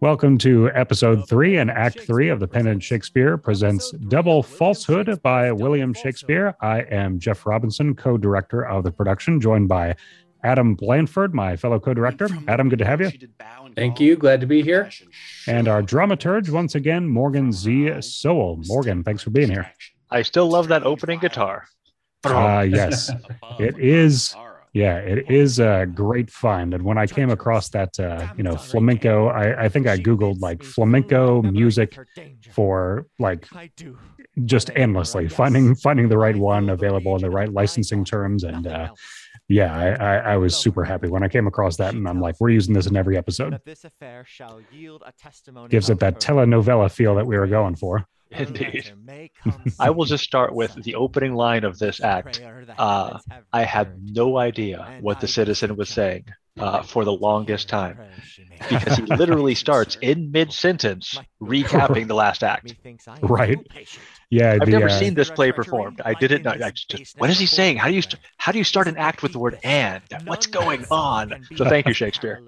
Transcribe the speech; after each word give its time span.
Welcome 0.00 0.36
to 0.38 0.70
episode 0.74 1.26
three 1.26 1.56
and 1.56 1.70
act 1.70 2.00
three 2.00 2.28
of 2.28 2.38
The 2.38 2.46
Pendant 2.46 2.82
Shakespeare 2.82 3.38
presents 3.38 3.92
Double 3.92 4.42
Falsehood 4.42 5.22
by 5.22 5.50
William 5.52 5.94
Shakespeare. 5.94 6.54
I 6.60 6.80
am 6.82 7.18
Jeff 7.18 7.46
Robinson, 7.46 7.94
co 7.94 8.18
director 8.18 8.66
of 8.66 8.84
the 8.84 8.92
production, 8.92 9.40
joined 9.40 9.68
by 9.68 9.96
Adam 10.44 10.74
Blanford, 10.74 11.34
my 11.34 11.56
fellow 11.56 11.80
co 11.80 11.94
director. 11.94 12.28
Adam, 12.46 12.68
good 12.68 12.78
to 12.80 12.84
have 12.84 13.00
you. 13.00 13.10
Thank 13.74 13.98
you. 13.98 14.16
Glad 14.16 14.42
to 14.42 14.46
be 14.46 14.62
here. 14.62 14.90
And 15.46 15.66
our 15.66 15.82
dramaturge, 15.82 16.50
once 16.50 16.74
again, 16.74 17.08
Morgan 17.08 17.50
Z. 17.50 18.02
Sowell. 18.02 18.60
Morgan, 18.66 19.02
thanks 19.02 19.22
for 19.22 19.30
being 19.30 19.50
here. 19.50 19.72
I 20.10 20.20
still 20.22 20.46
love 20.46 20.68
that 20.68 20.84
opening 20.84 21.20
guitar. 21.20 21.64
Uh, 22.22 22.66
yes, 22.68 23.10
it 23.58 23.78
is. 23.78 24.36
Yeah, 24.72 24.96
it 24.98 25.30
is 25.30 25.58
a 25.58 25.86
great 25.86 26.30
find. 26.30 26.74
And 26.74 26.84
when 26.84 26.98
I 26.98 27.06
came 27.06 27.30
across 27.30 27.70
that, 27.70 27.98
uh, 27.98 28.28
you 28.36 28.42
know, 28.42 28.56
flamenco, 28.56 29.28
I, 29.28 29.64
I 29.64 29.68
think 29.68 29.86
I 29.86 29.96
Googled 29.96 30.40
like 30.40 30.62
flamenco 30.62 31.40
music 31.42 31.98
for 32.50 33.06
like 33.18 33.46
just 34.44 34.70
endlessly 34.76 35.28
finding 35.28 35.74
finding 35.74 36.08
the 36.08 36.18
right 36.18 36.36
one 36.36 36.68
available 36.68 37.16
in 37.16 37.22
the 37.22 37.30
right 37.30 37.50
licensing 37.50 38.04
terms. 38.04 38.44
And 38.44 38.66
uh, 38.66 38.92
yeah, 39.48 39.74
I, 39.74 39.88
I, 39.88 40.16
I 40.32 40.36
was 40.36 40.54
super 40.54 40.84
happy 40.84 41.08
when 41.08 41.22
I 41.22 41.28
came 41.28 41.46
across 41.46 41.76
that. 41.78 41.94
And 41.94 42.06
I'm 42.06 42.20
like, 42.20 42.36
we're 42.38 42.50
using 42.50 42.74
this 42.74 42.86
in 42.86 42.96
every 42.96 43.16
episode. 43.16 43.58
Gives 45.70 45.88
it 45.90 46.00
that 46.00 46.20
telenovela 46.20 46.90
feel 46.90 47.14
that 47.14 47.26
we 47.26 47.38
were 47.38 47.46
going 47.46 47.76
for. 47.76 48.06
Indeed. 48.30 48.92
I 49.78 49.90
will 49.90 50.04
just 50.04 50.24
start 50.24 50.54
with 50.54 50.74
the 50.82 50.96
opening 50.96 51.34
line 51.34 51.64
of 51.64 51.78
this 51.78 52.00
act. 52.00 52.40
Uh, 52.76 53.18
I 53.52 53.62
had 53.62 54.12
no 54.12 54.36
idea 54.36 54.98
what 55.00 55.20
the 55.20 55.28
citizen 55.28 55.76
was 55.76 55.88
saying 55.88 56.24
uh, 56.58 56.82
for 56.82 57.04
the 57.04 57.12
longest 57.12 57.68
time 57.68 57.98
because 58.68 58.96
he 58.96 59.02
literally 59.16 59.54
starts 59.54 59.96
in 60.00 60.30
mid 60.30 60.52
sentence 60.52 61.18
recapping 61.40 62.08
the 62.08 62.14
last 62.14 62.42
act. 62.42 62.74
Right. 63.22 63.58
Yeah. 64.30 64.58
I've 64.60 64.66
the, 64.66 64.72
never 64.72 64.86
uh, 64.86 64.98
seen 64.98 65.14
this 65.14 65.30
play 65.30 65.52
performed. 65.52 66.00
I 66.04 66.14
didn't 66.14 66.42
know. 66.42 66.52
I 66.52 66.70
just, 66.70 67.18
what 67.18 67.30
is 67.30 67.38
he 67.38 67.46
saying? 67.46 67.76
How 67.76 67.88
do 67.88 67.94
you 67.94 68.02
st- 68.02 68.20
how 68.38 68.52
do 68.52 68.58
you 68.58 68.64
start 68.64 68.88
an 68.88 68.96
act 68.96 69.22
with 69.22 69.32
the 69.32 69.38
word 69.38 69.58
and? 69.62 70.02
What's 70.24 70.46
going 70.46 70.84
on? 70.90 71.46
So 71.56 71.64
thank 71.64 71.86
you, 71.86 71.92
Shakespeare. 71.92 72.42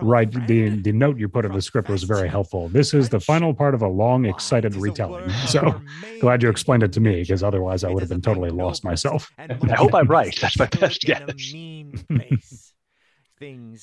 Right. 0.00 0.30
The 0.46 0.68
the 0.80 0.92
note 0.92 1.18
you 1.18 1.28
put 1.28 1.44
in 1.44 1.52
the 1.52 1.62
script 1.62 1.88
was 1.88 2.04
very 2.04 2.28
helpful. 2.28 2.68
This 2.68 2.94
is 2.94 3.08
the 3.08 3.20
final 3.20 3.54
part 3.54 3.74
of 3.74 3.82
a 3.82 3.88
long, 3.88 4.24
excited 4.24 4.74
retelling. 4.76 5.30
So 5.46 5.80
glad 6.20 6.42
you 6.42 6.48
explained 6.48 6.82
it 6.82 6.92
to 6.92 7.00
me 7.00 7.20
because 7.20 7.42
otherwise 7.42 7.84
I 7.84 7.90
would 7.90 8.02
have 8.02 8.08
been 8.08 8.22
totally 8.22 8.50
lost 8.50 8.84
myself. 8.84 9.30
I 9.38 9.74
hope 9.74 9.94
I'm 9.94 10.06
right. 10.08 10.34
That's 10.40 10.58
my 10.58 10.66
best 10.66 11.02
guess. 11.02 12.73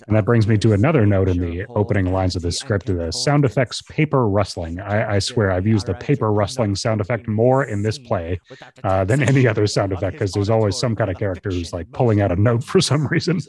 And 0.07 0.16
that 0.16 0.25
brings 0.25 0.47
me 0.47 0.57
to 0.59 0.73
another 0.73 1.05
note 1.05 1.27
in 1.27 1.38
the 1.38 1.66
opening 1.67 2.11
lines 2.11 2.35
of 2.35 2.41
the 2.41 2.52
script 2.52 2.85
the 2.85 3.11
sound 3.11 3.45
effects 3.45 3.81
paper 3.81 4.27
rustling. 4.27 4.80
I, 4.80 5.16
I 5.16 5.19
swear 5.19 5.52
I've 5.52 5.67
used 5.67 5.88
the 5.88 5.94
paper 5.94 6.31
rustling 6.31 6.75
sound 6.75 7.02
effect 7.02 7.27
more 7.27 7.66
in 7.66 7.83
this 7.83 7.97
play 7.97 8.39
uh, 8.83 9.03
than 9.03 9.22
any 9.22 9.47
other 9.47 9.67
sound 9.67 9.91
effect 9.91 10.13
because 10.13 10.31
there's 10.31 10.49
always 10.49 10.77
some 10.77 10.95
kind 10.95 11.11
of 11.11 11.17
character 11.17 11.49
who's 11.49 11.73
like 11.73 11.91
pulling 11.91 12.22
out 12.22 12.31
a 12.31 12.35
note 12.35 12.63
for 12.63 12.79
some 12.79 13.07
reason. 13.07 13.39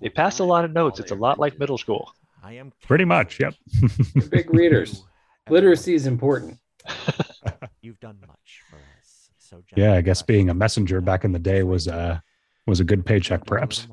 They 0.00 0.08
pass 0.08 0.38
a 0.38 0.44
lot 0.44 0.64
of 0.64 0.72
notes. 0.72 1.00
It's 1.00 1.10
a 1.10 1.16
lot 1.16 1.38
like 1.38 1.58
middle 1.58 1.78
school. 1.78 2.12
I 2.42 2.52
am 2.54 2.72
pretty 2.82 3.04
much. 3.04 3.40
Yep. 3.40 3.54
Big 4.30 4.52
readers. 4.54 5.04
Literacy 5.50 5.94
is 5.94 6.06
important. 6.06 6.58
You've 7.82 8.00
done 8.00 8.18
much 8.26 8.62
for 8.70 8.76
us. 8.76 9.30
So 9.38 9.62
Yeah. 9.76 9.94
I 9.94 10.00
guess 10.00 10.22
being 10.22 10.48
a 10.48 10.54
messenger 10.54 11.00
back 11.00 11.24
in 11.24 11.32
the 11.32 11.38
day 11.38 11.64
was, 11.64 11.88
uh, 11.88 12.20
was 12.66 12.80
a 12.80 12.84
good 12.84 13.04
paycheck, 13.04 13.44
perhaps. 13.46 13.88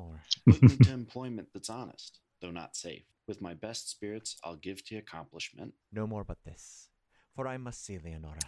Looking 0.46 0.78
to 0.80 0.92
employment 0.94 1.50
that's 1.54 1.70
honest, 1.70 2.20
though 2.42 2.52
not 2.52 2.76
safe. 2.76 3.04
With 3.28 3.42
my 3.42 3.54
best 3.54 3.90
spirits, 3.90 4.38
I'll 4.44 4.56
give 4.56 4.84
to 4.86 4.98
accomplishment. 4.98 5.74
No 5.92 6.08
more 6.08 6.24
but 6.24 6.38
this, 6.46 6.90
for 7.36 7.48
I 7.48 7.58
must 7.58 7.86
see 7.86 8.00
Leonora. 8.04 8.40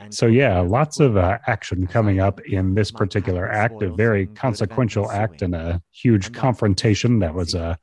and 0.00 0.14
So 0.14 0.26
yeah, 0.26 0.60
lots 0.60 1.00
of 1.00 1.16
uh, 1.16 1.38
action 1.46 1.86
coming 1.86 2.20
up 2.20 2.40
in 2.40 2.74
this 2.74 2.90
particular 2.90 3.50
act. 3.50 3.82
A 3.82 3.90
very 3.90 4.26
consequential 4.26 5.10
act 5.10 5.42
and 5.42 5.54
a 5.54 5.82
huge 5.90 6.32
confrontation 6.32 7.18
that 7.18 7.34
was 7.34 7.54
uh, 7.54 7.76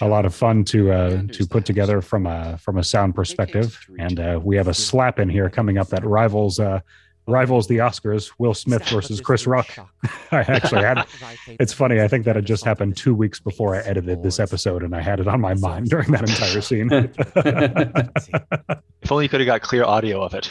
a 0.00 0.08
lot 0.08 0.24
of 0.24 0.34
fun 0.34 0.64
to 0.64 0.92
uh, 0.92 1.22
to 1.32 1.46
put 1.46 1.64
together 1.64 2.00
from 2.00 2.26
a 2.26 2.58
from 2.58 2.78
a 2.78 2.84
sound 2.84 3.14
perspective. 3.14 3.78
And 3.98 4.20
uh, 4.20 4.40
we 4.42 4.56
have 4.56 4.68
a 4.68 4.74
slap 4.74 5.18
in 5.18 5.28
here 5.28 5.48
coming 5.48 5.78
up 5.78 5.88
that 5.88 6.04
rivals 6.04 6.60
uh, 6.60 6.80
rivals 7.26 7.68
the 7.68 7.78
Oscars. 7.78 8.32
Will 8.38 8.54
Smith 8.54 8.86
versus 8.88 9.20
Chris 9.20 9.46
Rock. 9.46 9.68
I 10.30 10.40
actually 10.40 10.82
had. 10.82 11.06
It's 11.60 11.72
funny. 11.72 12.00
I 12.00 12.08
think 12.08 12.24
that 12.24 12.36
had 12.36 12.44
just 12.44 12.64
happened 12.64 12.96
two 12.96 13.14
weeks 13.14 13.40
before 13.40 13.74
I 13.74 13.80
edited 13.80 14.22
this 14.22 14.38
episode, 14.38 14.82
and 14.82 14.94
I 14.94 15.00
had 15.00 15.18
it 15.20 15.26
on 15.28 15.40
my 15.40 15.54
mind 15.54 15.88
during 15.90 16.10
that 16.12 16.28
entire 16.28 16.60
scene. 16.60 16.88
If 19.02 19.10
only 19.10 19.24
you 19.24 19.28
could 19.28 19.40
have 19.40 19.46
got 19.46 19.62
clear 19.62 19.82
audio 19.82 20.22
of 20.22 20.32
it. 20.34 20.48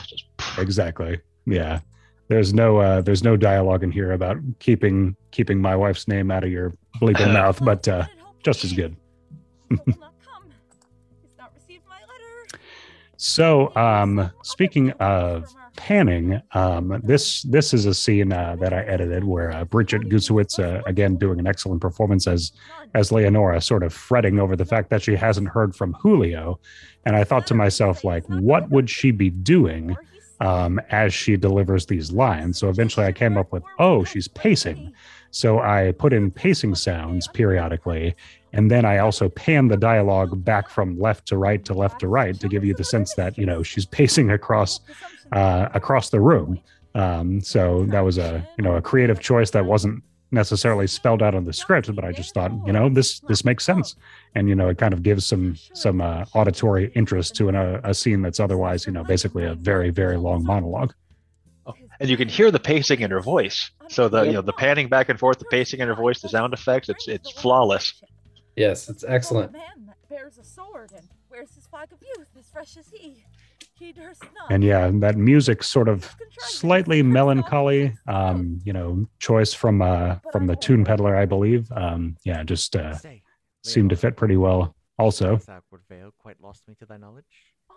Exactly. 0.57 1.21
Yeah. 1.45 1.79
There's 2.27 2.53
no 2.53 2.77
uh, 2.77 3.01
there's 3.01 3.23
no 3.23 3.37
dialogue 3.37 3.83
in 3.83 3.91
here 3.91 4.11
about 4.11 4.37
keeping 4.59 5.15
keeping 5.31 5.61
my 5.61 5.75
wife's 5.75 6.07
name 6.07 6.31
out 6.31 6.43
of 6.43 6.51
your 6.51 6.73
bleeping 7.01 7.33
mouth, 7.33 7.63
but 7.63 7.87
uh, 7.87 8.05
just 8.43 8.65
as 8.65 8.73
good. 8.73 8.95
So, 13.15 13.73
um, 13.75 14.31
speaking 14.43 14.91
of 14.93 15.53
panning, 15.75 16.41
um, 16.53 17.01
this 17.03 17.43
this 17.43 17.73
is 17.73 17.85
a 17.85 17.93
scene 17.93 18.31
uh, 18.31 18.55
that 18.59 18.73
I 18.73 18.81
edited 18.83 19.23
where 19.23 19.51
uh, 19.51 19.65
Bridget 19.65 20.09
Gusewitz, 20.09 20.59
uh, 20.59 20.81
again 20.85 21.17
doing 21.17 21.39
an 21.39 21.47
excellent 21.47 21.81
performance 21.81 22.27
as 22.27 22.51
as 22.93 23.11
Leonora, 23.11 23.61
sort 23.61 23.83
of 23.83 23.93
fretting 23.93 24.39
over 24.39 24.55
the 24.55 24.65
fact 24.65 24.89
that 24.89 25.01
she 25.01 25.15
hasn't 25.15 25.47
heard 25.47 25.75
from 25.75 25.93
Julio, 25.93 26.59
and 27.05 27.15
I 27.15 27.23
thought 27.23 27.47
to 27.47 27.53
myself, 27.53 28.03
like, 28.03 28.25
what 28.27 28.69
would 28.69 28.89
she 28.89 29.11
be 29.11 29.29
doing 29.29 29.95
um, 30.39 30.79
as 30.89 31.13
she 31.13 31.37
delivers 31.37 31.85
these 31.85 32.11
lines? 32.11 32.59
So 32.59 32.69
eventually, 32.69 33.05
I 33.05 33.11
came 33.11 33.37
up 33.37 33.51
with, 33.51 33.63
oh, 33.79 34.03
she's 34.03 34.27
pacing. 34.27 34.93
So 35.31 35.59
I 35.59 35.93
put 35.97 36.11
in 36.11 36.29
pacing 36.29 36.75
sounds 36.75 37.27
periodically, 37.29 38.15
and 38.51 38.69
then 38.69 38.83
I 38.83 38.97
also 38.97 39.29
pan 39.29 39.69
the 39.69 39.77
dialogue 39.77 40.43
back 40.43 40.69
from 40.69 40.99
left 40.99 41.25
to 41.29 41.37
right 41.37 41.63
to 41.65 41.73
left 41.73 42.01
to 42.01 42.09
right 42.09 42.37
to 42.39 42.47
give 42.49 42.65
you 42.65 42.73
the 42.73 42.83
sense 42.83 43.15
that 43.15 43.37
you 43.37 43.45
know 43.45 43.63
she's 43.63 43.85
pacing 43.85 44.29
across 44.29 44.81
uh, 45.31 45.69
across 45.73 46.09
the 46.09 46.19
room. 46.19 46.59
Um, 46.93 47.41
so 47.41 47.85
that 47.85 48.01
was 48.01 48.17
a 48.17 48.47
you 48.57 48.63
know 48.63 48.75
a 48.75 48.81
creative 48.81 49.19
choice 49.19 49.51
that 49.51 49.65
wasn't 49.65 50.03
necessarily 50.31 50.87
spelled 50.87 51.21
out 51.21 51.35
on 51.35 51.45
the 51.45 51.53
script, 51.53 51.93
but 51.93 52.05
I 52.05 52.11
just 52.11 52.33
thought 52.33 52.51
you 52.65 52.73
know 52.73 52.89
this 52.89 53.19
this 53.21 53.45
makes 53.45 53.63
sense, 53.63 53.95
and 54.35 54.49
you 54.49 54.55
know 54.55 54.69
it 54.69 54.77
kind 54.77 54.93
of 54.93 55.03
gives 55.03 55.25
some 55.25 55.55
some 55.73 56.01
uh, 56.01 56.25
auditory 56.33 56.91
interest 56.95 57.35
to 57.35 57.49
an, 57.49 57.55
a, 57.55 57.79
a 57.83 57.93
scene 57.93 58.21
that's 58.21 58.39
otherwise 58.39 58.85
you 58.85 58.91
know 58.91 59.03
basically 59.03 59.45
a 59.45 59.55
very 59.55 59.89
very 59.89 60.17
long 60.17 60.43
monologue. 60.43 60.93
and 61.99 62.09
you 62.09 62.17
can 62.17 62.27
hear 62.27 62.51
the 62.51 62.59
pacing 62.59 63.01
in 63.01 63.11
her 63.11 63.21
voice. 63.21 63.71
So 63.89 64.09
the 64.09 64.23
you 64.23 64.33
know 64.33 64.41
the 64.41 64.53
panning 64.53 64.89
back 64.89 65.09
and 65.09 65.19
forth, 65.19 65.39
the 65.39 65.45
pacing 65.45 65.79
in 65.79 65.87
her 65.87 65.95
voice, 65.95 66.21
the 66.21 66.29
sound 66.29 66.53
effects, 66.53 66.89
it's 66.89 67.07
it's 67.07 67.31
flawless. 67.31 68.01
Yes, 68.55 68.89
it's 68.89 69.05
excellent. 69.07 69.55
Man 70.11 70.17
that 70.17 70.23
bears 70.23 70.37
a 70.37 70.43
sword 70.43 70.91
and 70.95 71.07
wears 71.29 71.53
his 71.55 71.65
flag 71.67 71.91
of 71.91 71.99
youth 72.01 72.27
as 72.37 72.49
fresh 72.49 72.77
as 72.77 72.89
he. 72.89 73.23
He 73.73 73.91
durst 73.91 74.21
not. 74.21 74.51
and 74.51 74.63
yeah 74.63 74.91
that 74.93 75.17
music 75.17 75.63
sort 75.63 75.89
of 75.89 76.15
slightly 76.37 77.01
melancholy 77.01 77.95
um 78.07 78.59
you 78.63 78.73
know 78.73 79.07
choice 79.17 79.55
from 79.55 79.81
uh 79.81 80.17
from 80.31 80.45
the 80.45 80.55
tune 80.55 80.85
peddler 80.85 81.15
i 81.15 81.25
believe. 81.25 81.71
Um 81.71 82.15
yeah 82.23 82.43
just 82.43 82.75
uh 82.75 82.95
Stay, 82.95 83.23
seemed 83.63 83.89
to 83.89 83.95
fit 83.95 84.15
pretty 84.15 84.37
well 84.37 84.75
also. 84.99 85.37
This 85.37 85.49
outward 85.49 85.81
veil 85.89 86.11
quite 86.19 86.39
lost 86.41 86.67
me 86.67 86.75
to 86.79 86.85
thy 86.85 86.97
knowledge. 86.97 87.25
Oh, 87.71 87.75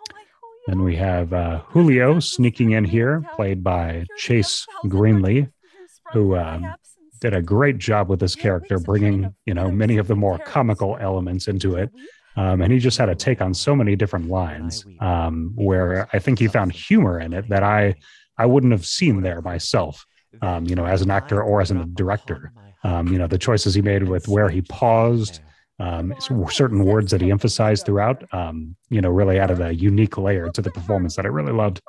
then 0.67 0.83
we 0.83 0.95
have 0.95 1.33
uh 1.33 1.61
julio 1.69 2.19
sneaking 2.19 2.71
in 2.71 2.85
here 2.85 3.23
played 3.35 3.63
by 3.63 4.05
chase 4.17 4.67
greenlee 4.85 5.51
who, 6.13 6.37
um, 6.37 6.75
did 7.19 7.33
a 7.33 7.41
great 7.41 7.79
job 7.79 8.09
with 8.09 8.19
this 8.19 8.35
character 8.35 8.77
bringing 8.77 9.33
you 9.47 9.53
know 9.53 9.71
many 9.71 9.97
of 9.97 10.07
the 10.07 10.15
more 10.15 10.37
comical 10.37 10.97
elements 10.99 11.47
into 11.47 11.75
it 11.75 11.89
um, 12.37 12.61
and 12.61 12.71
he 12.71 12.79
just 12.79 12.97
had 12.97 13.09
a 13.09 13.15
take 13.15 13.41
on 13.41 13.53
so 13.53 13.75
many 13.75 13.95
different 13.95 14.27
lines 14.27 14.85
um, 14.99 15.51
where 15.55 16.07
i 16.13 16.19
think 16.19 16.39
he 16.39 16.47
found 16.47 16.71
humor 16.71 17.19
in 17.19 17.33
it 17.33 17.47
that 17.49 17.63
i 17.63 17.93
i 18.37 18.45
wouldn't 18.45 18.71
have 18.71 18.85
seen 18.85 19.21
there 19.21 19.41
myself 19.41 20.05
um, 20.41 20.65
you 20.65 20.75
know 20.75 20.85
as 20.85 21.01
an 21.01 21.11
actor 21.11 21.41
or 21.41 21.61
as 21.61 21.71
a 21.71 21.85
director. 21.85 22.51
Um, 22.83 23.07
you 23.07 23.17
know 23.17 23.25
the 23.25 23.39
choices 23.39 23.73
he 23.73 23.81
made 23.81 24.03
with 24.03 24.27
where 24.27 24.47
he 24.47 24.61
paused 24.61 25.39
um, 25.79 26.13
certain 26.49 26.85
words 26.85 27.09
that 27.09 27.19
he 27.19 27.31
emphasized 27.31 27.85
throughout 27.85 28.23
um, 28.31 28.75
you 28.89 29.01
know 29.01 29.09
really 29.09 29.39
added 29.39 29.59
a 29.59 29.73
unique 29.73 30.19
layer 30.19 30.49
to 30.51 30.61
the 30.61 30.69
performance 30.69 31.15
that 31.15 31.25
i 31.25 31.29
really 31.29 31.51
loved 31.51 31.81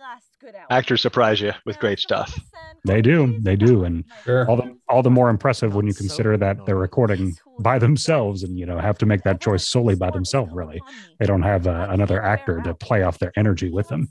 last 0.00 0.26
good 0.40 0.54
hour. 0.54 0.66
Actors 0.70 1.00
surprise 1.02 1.40
you 1.40 1.52
with 1.66 1.78
great 1.78 1.98
stuff. 1.98 2.38
They 2.84 3.00
do, 3.02 3.38
they 3.40 3.56
do, 3.56 3.84
and 3.84 4.04
Sure. 4.24 4.48
all 4.48 4.56
the 4.56 4.76
all 4.88 5.02
the 5.02 5.10
more 5.10 5.28
impressive 5.30 5.74
when 5.74 5.86
you 5.86 5.94
consider 5.94 6.36
that 6.36 6.64
they're 6.66 6.76
recording 6.76 7.34
by 7.60 7.78
themselves 7.78 8.42
and 8.42 8.58
you 8.58 8.66
know 8.66 8.78
have 8.78 8.98
to 8.98 9.06
make 9.06 9.22
that 9.22 9.40
choice 9.40 9.66
solely 9.68 9.94
by 9.94 10.10
themselves 10.10 10.52
really. 10.52 10.80
they 11.18 11.26
don't 11.26 11.42
have 11.42 11.66
uh, 11.66 11.86
another 11.90 12.22
actor 12.22 12.60
to 12.62 12.74
play 12.74 13.02
off 13.02 13.18
their 13.18 13.32
energy 13.36 13.70
with 13.70 13.88
them. 13.88 14.08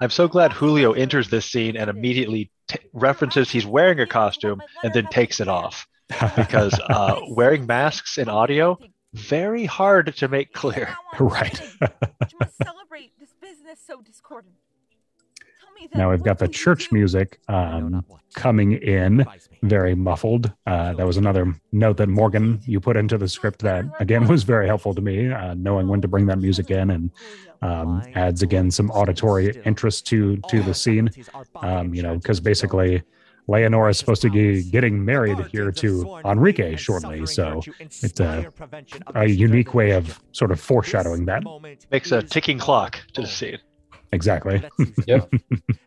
I'm 0.00 0.10
so 0.10 0.26
glad 0.26 0.52
Julio 0.52 0.92
enters 0.92 1.28
this 1.30 1.46
scene 1.46 1.76
and 1.76 1.88
immediately 1.88 2.50
t- 2.66 2.78
references 2.92 3.48
he's 3.50 3.64
wearing 3.66 4.00
a 4.00 4.06
costume 4.06 4.60
and 4.82 4.92
then 4.92 5.06
takes 5.06 5.38
it 5.40 5.46
off 5.48 5.86
because 6.36 6.78
uh, 6.88 7.20
wearing 7.30 7.64
masks 7.66 8.18
in 8.18 8.28
audio 8.28 8.76
very 9.14 9.64
hard 9.64 10.14
to 10.16 10.28
make 10.28 10.52
clear. 10.52 10.94
Right. 11.20 11.60
You 13.68 13.74
this 13.74 13.80
so 13.84 14.00
discordant. 14.00 14.54
Tell 15.60 15.72
me 15.72 15.88
then, 15.92 16.00
now 16.00 16.10
we've 16.10 16.22
got 16.22 16.38
the 16.38 16.48
church 16.48 16.90
music 16.92 17.40
um, 17.48 18.04
coming 18.34 18.72
in 18.72 19.24
very 19.62 19.94
muffled. 19.94 20.52
Uh, 20.66 20.94
that 20.94 21.06
was 21.06 21.16
another 21.16 21.54
note 21.72 21.96
that 21.98 22.08
Morgan 22.08 22.60
you 22.64 22.80
put 22.80 22.96
into 22.96 23.18
the 23.18 23.28
script 23.28 23.60
that 23.60 23.84
again 24.00 24.26
was 24.28 24.42
very 24.42 24.66
helpful 24.66 24.94
to 24.94 25.00
me, 25.00 25.30
uh, 25.30 25.54
knowing 25.54 25.88
when 25.88 26.00
to 26.00 26.08
bring 26.08 26.26
that 26.26 26.38
music 26.38 26.70
in 26.70 26.90
and 26.90 27.10
um, 27.60 28.02
adds 28.14 28.42
again 28.42 28.70
some 28.70 28.90
auditory 28.90 29.54
interest 29.64 30.06
to 30.06 30.36
to 30.48 30.62
the 30.62 30.74
scene. 30.74 31.10
Um, 31.56 31.94
you 31.94 32.02
know, 32.02 32.16
because 32.16 32.40
basically 32.40 33.02
Leonora 33.48 33.90
is 33.90 33.98
supposed 33.98 34.20
to 34.22 34.30
be 34.30 34.62
getting 34.62 35.02
married 35.02 35.38
here 35.46 35.72
to 35.72 36.20
Enrique 36.24 36.76
shortly, 36.76 37.24
so 37.24 37.62
it's 37.80 38.20
a, 38.20 38.52
a 39.14 39.26
unique 39.26 39.72
way 39.72 39.92
of 39.92 40.20
sort 40.32 40.50
of 40.50 40.60
foreshadowing 40.60 41.24
that. 41.24 41.42
Makes 41.90 42.12
a 42.12 42.22
ticking 42.22 42.58
clock 42.58 43.00
to 43.14 43.22
the 43.22 43.26
scene. 43.26 43.58
Exactly. 44.12 44.62
Yep. 45.06 45.32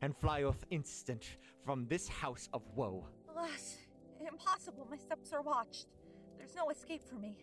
and 0.01 0.15
fly 0.17 0.43
off 0.43 0.57
instant 0.71 1.37
from 1.63 1.85
this 1.87 2.07
house 2.07 2.49
of 2.53 2.63
woe. 2.75 3.05
Alas, 3.31 3.77
impossible. 4.27 4.87
My 4.89 4.97
steps 4.97 5.31
are 5.31 5.41
watched. 5.41 5.87
There's 6.37 6.55
no 6.55 6.69
escape 6.69 7.03
for 7.07 7.15
me. 7.15 7.35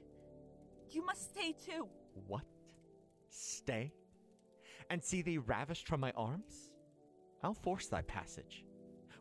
You 0.91 1.05
must 1.05 1.31
stay 1.35 1.53
too. 1.53 1.87
What? 2.26 2.43
Stay? 3.29 3.93
And 4.91 5.03
see 5.03 5.23
thee 5.23 5.38
ravished 5.38 5.87
from 5.87 6.00
my 6.00 6.12
arms? 6.17 6.70
I'll 7.43 7.55
force 7.55 7.87
thy 7.87 8.03
passage. 8.03 8.65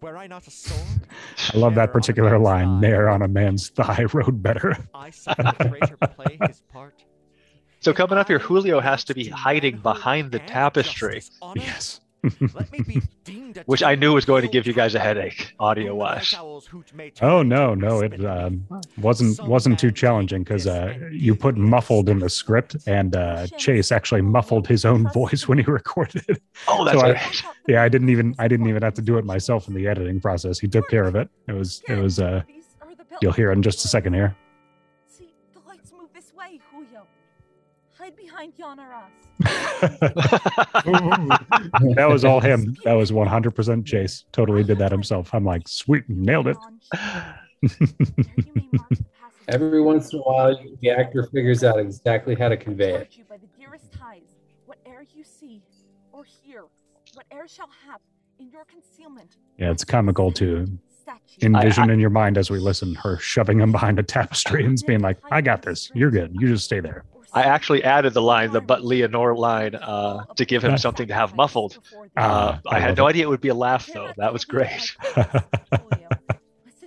Were 0.02 0.18
I 0.18 0.28
not 0.28 0.46
a 0.48 0.52
sword? 0.52 1.08
I 1.54 1.58
love 1.58 1.76
that 1.76 1.92
particular 1.92 2.38
line. 2.38 2.82
thigh. 2.82 2.88
There 2.88 3.10
on 3.10 3.22
a 3.22 3.28
man's 3.28 3.70
thigh 3.70 4.06
rode 4.14 4.44
better. 4.44 4.76
I 4.94 5.10
saw 5.10 5.34
the 5.34 5.54
traitor 5.70 5.98
play 5.98 6.38
his 6.48 6.62
part. 6.72 7.04
So 7.80 7.94
coming 7.94 8.18
up 8.18 8.28
here, 8.28 8.40
Julio 8.40 8.80
has 8.80 9.04
to 9.06 9.14
be 9.14 9.28
hiding 9.30 9.78
behind 9.78 10.32
the 10.32 10.40
tapestry, 10.40 11.22
Yes. 11.56 12.02
Let 12.54 12.72
me 12.72 12.82
be 12.82 13.02
deemed 13.24 13.47
a 13.47 13.47
which 13.66 13.84
I 13.84 13.96
knew 13.96 14.14
was 14.14 14.26
going 14.26 14.42
to 14.44 14.48
give 14.48 14.68
you 14.68 14.74
guys 14.74 14.96
a 14.96 15.00
headache, 15.00 15.54
audio 15.60 15.88
Whom 15.88 16.00
the 16.00 16.04
wise. 16.04 16.34
owls 16.34 16.66
hoot 16.68 16.94
may 16.94 17.12
Oh 17.22 17.42
no, 17.44 17.74
no, 17.74 18.02
it 18.02 18.20
me. 18.20 18.26
um, 18.26 18.68
wasn't 18.98 19.42
wasn't 19.48 19.80
too 19.80 19.92
challenging 19.92 20.44
because 20.44 20.68
uh, 20.68 20.94
you 21.12 21.36
put 21.36 21.58
muffled 21.58 22.10
in 22.10 22.20
the 22.20 22.30
script, 22.30 22.76
and 22.88 23.16
uh, 23.16 23.48
Chase 23.58 23.92
actually 23.92 24.22
muffled 24.22 24.68
his 24.68 24.86
own 24.86 25.08
voice 25.12 25.48
when 25.48 25.58
he 25.58 25.64
recorded. 25.68 26.42
Oh, 26.68 26.86
that's 26.86 27.00
So 27.00 27.06
I- 27.08 27.12
right. 27.14 27.44
Yeah, 27.68 27.84
I 27.84 27.90
didn't 27.90 28.10
even 28.10 28.34
I 28.40 28.48
didn't 28.48 28.68
even 28.68 28.82
have 28.84 28.94
to 28.94 29.02
do 29.02 29.18
it 29.18 29.26
myself 29.26 29.68
in 29.68 29.74
the 29.74 29.88
editing 29.88 30.22
process. 30.22 30.58
He 30.60 30.68
took 30.68 30.88
care 30.90 31.04
of 31.06 31.16
it. 31.16 31.30
It 31.48 31.54
was 31.54 31.82
it 31.90 31.96
was 31.96 32.20
uh 32.20 32.44
These 32.48 32.64
are 32.82 32.96
the 32.96 33.04
you'll 33.22 33.34
hear 33.34 33.50
it 33.52 33.56
in 33.58 33.62
just 33.64 33.84
a 33.84 33.88
second 33.90 34.14
here. 34.14 34.36
See, 35.08 35.30
the 35.54 35.60
lights 35.68 35.92
move 35.92 36.10
this 36.14 36.34
way, 36.34 36.60
Julio. 36.72 37.06
Hide 37.98 38.16
behind 38.16 38.54
yon 38.58 38.80
arras. 38.80 39.12
That 39.40 40.98
was 42.10 42.26
all 42.26 42.40
him. 42.40 42.76
That 42.84 42.94
was 42.94 43.12
100% 43.12 43.86
Chase. 43.86 44.26
Totally 44.32 44.64
did 44.64 44.78
that 44.80 44.92
himself. 44.92 45.34
I'm 45.34 45.46
like, 45.46 45.68
sweet, 45.68 46.04
nailed 46.08 46.48
it. 46.48 46.58
Every 49.50 49.82
once 49.82 50.12
in 50.12 50.20
a 50.20 50.22
while, 50.24 50.60
the 50.82 50.90
actor 50.90 51.24
figures 51.34 51.64
out 51.64 51.80
exactly 51.80 52.36
how 52.36 52.50
to 52.50 52.58
convey 52.58 52.96
it. 52.96 53.16
By 53.30 53.38
the 53.38 53.48
dearest 53.58 53.92
ties, 53.94 54.36
whate'er 54.66 55.06
you 55.16 55.24
see 55.24 55.62
or 56.12 56.26
hear, 56.26 56.64
whate'er 57.14 57.48
shall 57.48 57.70
hap 57.86 58.02
in 58.40 58.50
your 58.50 58.66
concealment. 58.66 59.38
Yeah, 59.58 59.72
it's 59.72 59.86
comical 59.86 60.32
to 60.34 60.68
Statue. 61.02 61.46
envision 61.46 61.90
in 61.90 62.00
your 62.00 62.10
mind 62.10 62.38
as 62.38 62.50
we 62.50 62.60
listen 62.60 62.94
her 62.96 63.18
shoving 63.20 63.62
him 63.62 63.72
behind 63.72 64.00
a 64.00 64.04
tapestry 64.04 64.66
and 64.66 64.78
being 64.86 65.00
like, 65.00 65.18
I 65.32 65.40
got 65.42 65.62
this. 65.62 65.90
You're 65.96 66.12
good. 66.12 66.36
You 66.38 66.50
just 66.50 66.66
stay 66.66 66.82
there. 66.82 67.06
I 67.38 67.44
actually 67.44 67.84
added 67.84 68.14
the 68.14 68.22
line, 68.22 68.52
the 68.52 68.62
but 68.62 68.84
Leonore 68.84 69.36
line, 69.36 69.76
uh, 69.76 70.26
to 70.36 70.46
give 70.46 70.64
him 70.64 70.78
something 70.78 71.08
to 71.08 71.14
have 71.14 71.36
muffled. 71.36 71.80
Uh, 71.96 72.10
Ah, 72.18 72.62
I 72.68 72.80
had 72.80 72.98
no 72.98 73.08
idea 73.08 73.26
it 73.26 73.30
would 73.30 73.42
be 73.42 73.50
a 73.50 73.54
laugh, 73.54 73.88
though. 73.94 74.12
That 74.18 74.34
was 74.34 74.44
great. 74.46 74.96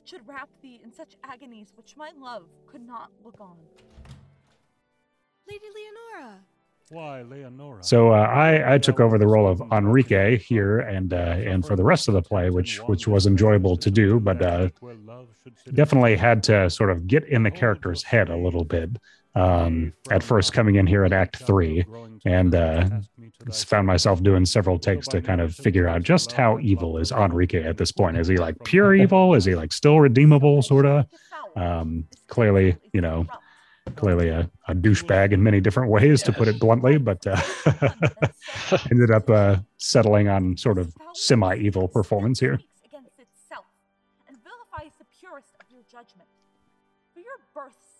Should 0.06 0.26
wrap 0.26 0.48
thee 0.60 0.80
in 0.82 0.92
such 0.92 1.14
agonies 1.22 1.68
which 1.76 1.96
my 1.96 2.10
love 2.20 2.42
could 2.66 2.84
not 2.84 3.10
look 3.24 3.40
on. 3.40 3.54
Lady 5.48 5.66
Leonora. 5.72 6.34
Why, 6.90 7.22
Leonora? 7.22 7.84
So 7.84 8.10
uh, 8.10 8.16
I, 8.16 8.74
I 8.74 8.78
took 8.78 8.98
over 8.98 9.18
the 9.18 9.28
role 9.28 9.46
of 9.46 9.62
Enrique 9.70 10.36
here, 10.38 10.80
and 10.80 11.12
uh, 11.12 11.16
and 11.16 11.64
for 11.64 11.76
the 11.76 11.84
rest 11.84 12.08
of 12.08 12.14
the 12.14 12.22
play, 12.22 12.50
which 12.50 12.78
which 12.88 13.06
was 13.06 13.28
enjoyable 13.28 13.76
to 13.76 13.88
do, 13.88 14.18
but 14.18 14.42
uh, 14.42 14.70
definitely 15.74 16.16
had 16.16 16.42
to 16.44 16.68
sort 16.70 16.90
of 16.90 17.06
get 17.06 17.22
in 17.28 17.44
the 17.44 17.50
character's 17.52 18.02
head 18.02 18.30
a 18.30 18.36
little 18.36 18.64
bit. 18.64 18.90
Um, 19.34 19.92
at 20.10 20.22
first, 20.22 20.52
coming 20.52 20.74
in 20.74 20.86
here 20.86 21.04
at 21.04 21.12
Act 21.12 21.36
Three, 21.36 21.84
and 22.24 22.54
uh, 22.54 22.88
found 23.52 23.86
myself 23.86 24.22
doing 24.22 24.44
several 24.44 24.78
takes 24.78 25.06
to 25.08 25.22
kind 25.22 25.40
of 25.40 25.54
figure 25.54 25.88
out 25.88 26.02
just 26.02 26.32
how 26.32 26.58
evil 26.58 26.98
is 26.98 27.12
Enrique 27.12 27.62
at 27.62 27.76
this 27.76 27.92
point. 27.92 28.16
Is 28.16 28.28
he 28.28 28.36
like 28.36 28.56
pure 28.64 28.94
evil? 28.94 29.34
Is 29.34 29.44
he 29.44 29.54
like 29.54 29.72
still 29.72 30.00
redeemable, 30.00 30.62
sort 30.62 30.86
of? 30.86 31.06
Um, 31.56 32.06
clearly, 32.28 32.76
you 32.92 33.00
know, 33.00 33.26
clearly 33.96 34.28
a, 34.28 34.50
a 34.68 34.74
douchebag 34.74 35.32
in 35.32 35.42
many 35.42 35.60
different 35.60 35.90
ways, 35.90 36.22
to 36.24 36.32
put 36.32 36.48
it 36.48 36.58
bluntly, 36.58 36.98
but 36.98 37.24
uh, 37.26 37.40
ended 38.90 39.10
up 39.10 39.28
uh, 39.30 39.56
settling 39.78 40.28
on 40.28 40.56
sort 40.56 40.78
of 40.78 40.92
semi 41.14 41.56
evil 41.56 41.88
performance 41.88 42.40
here. 42.40 42.60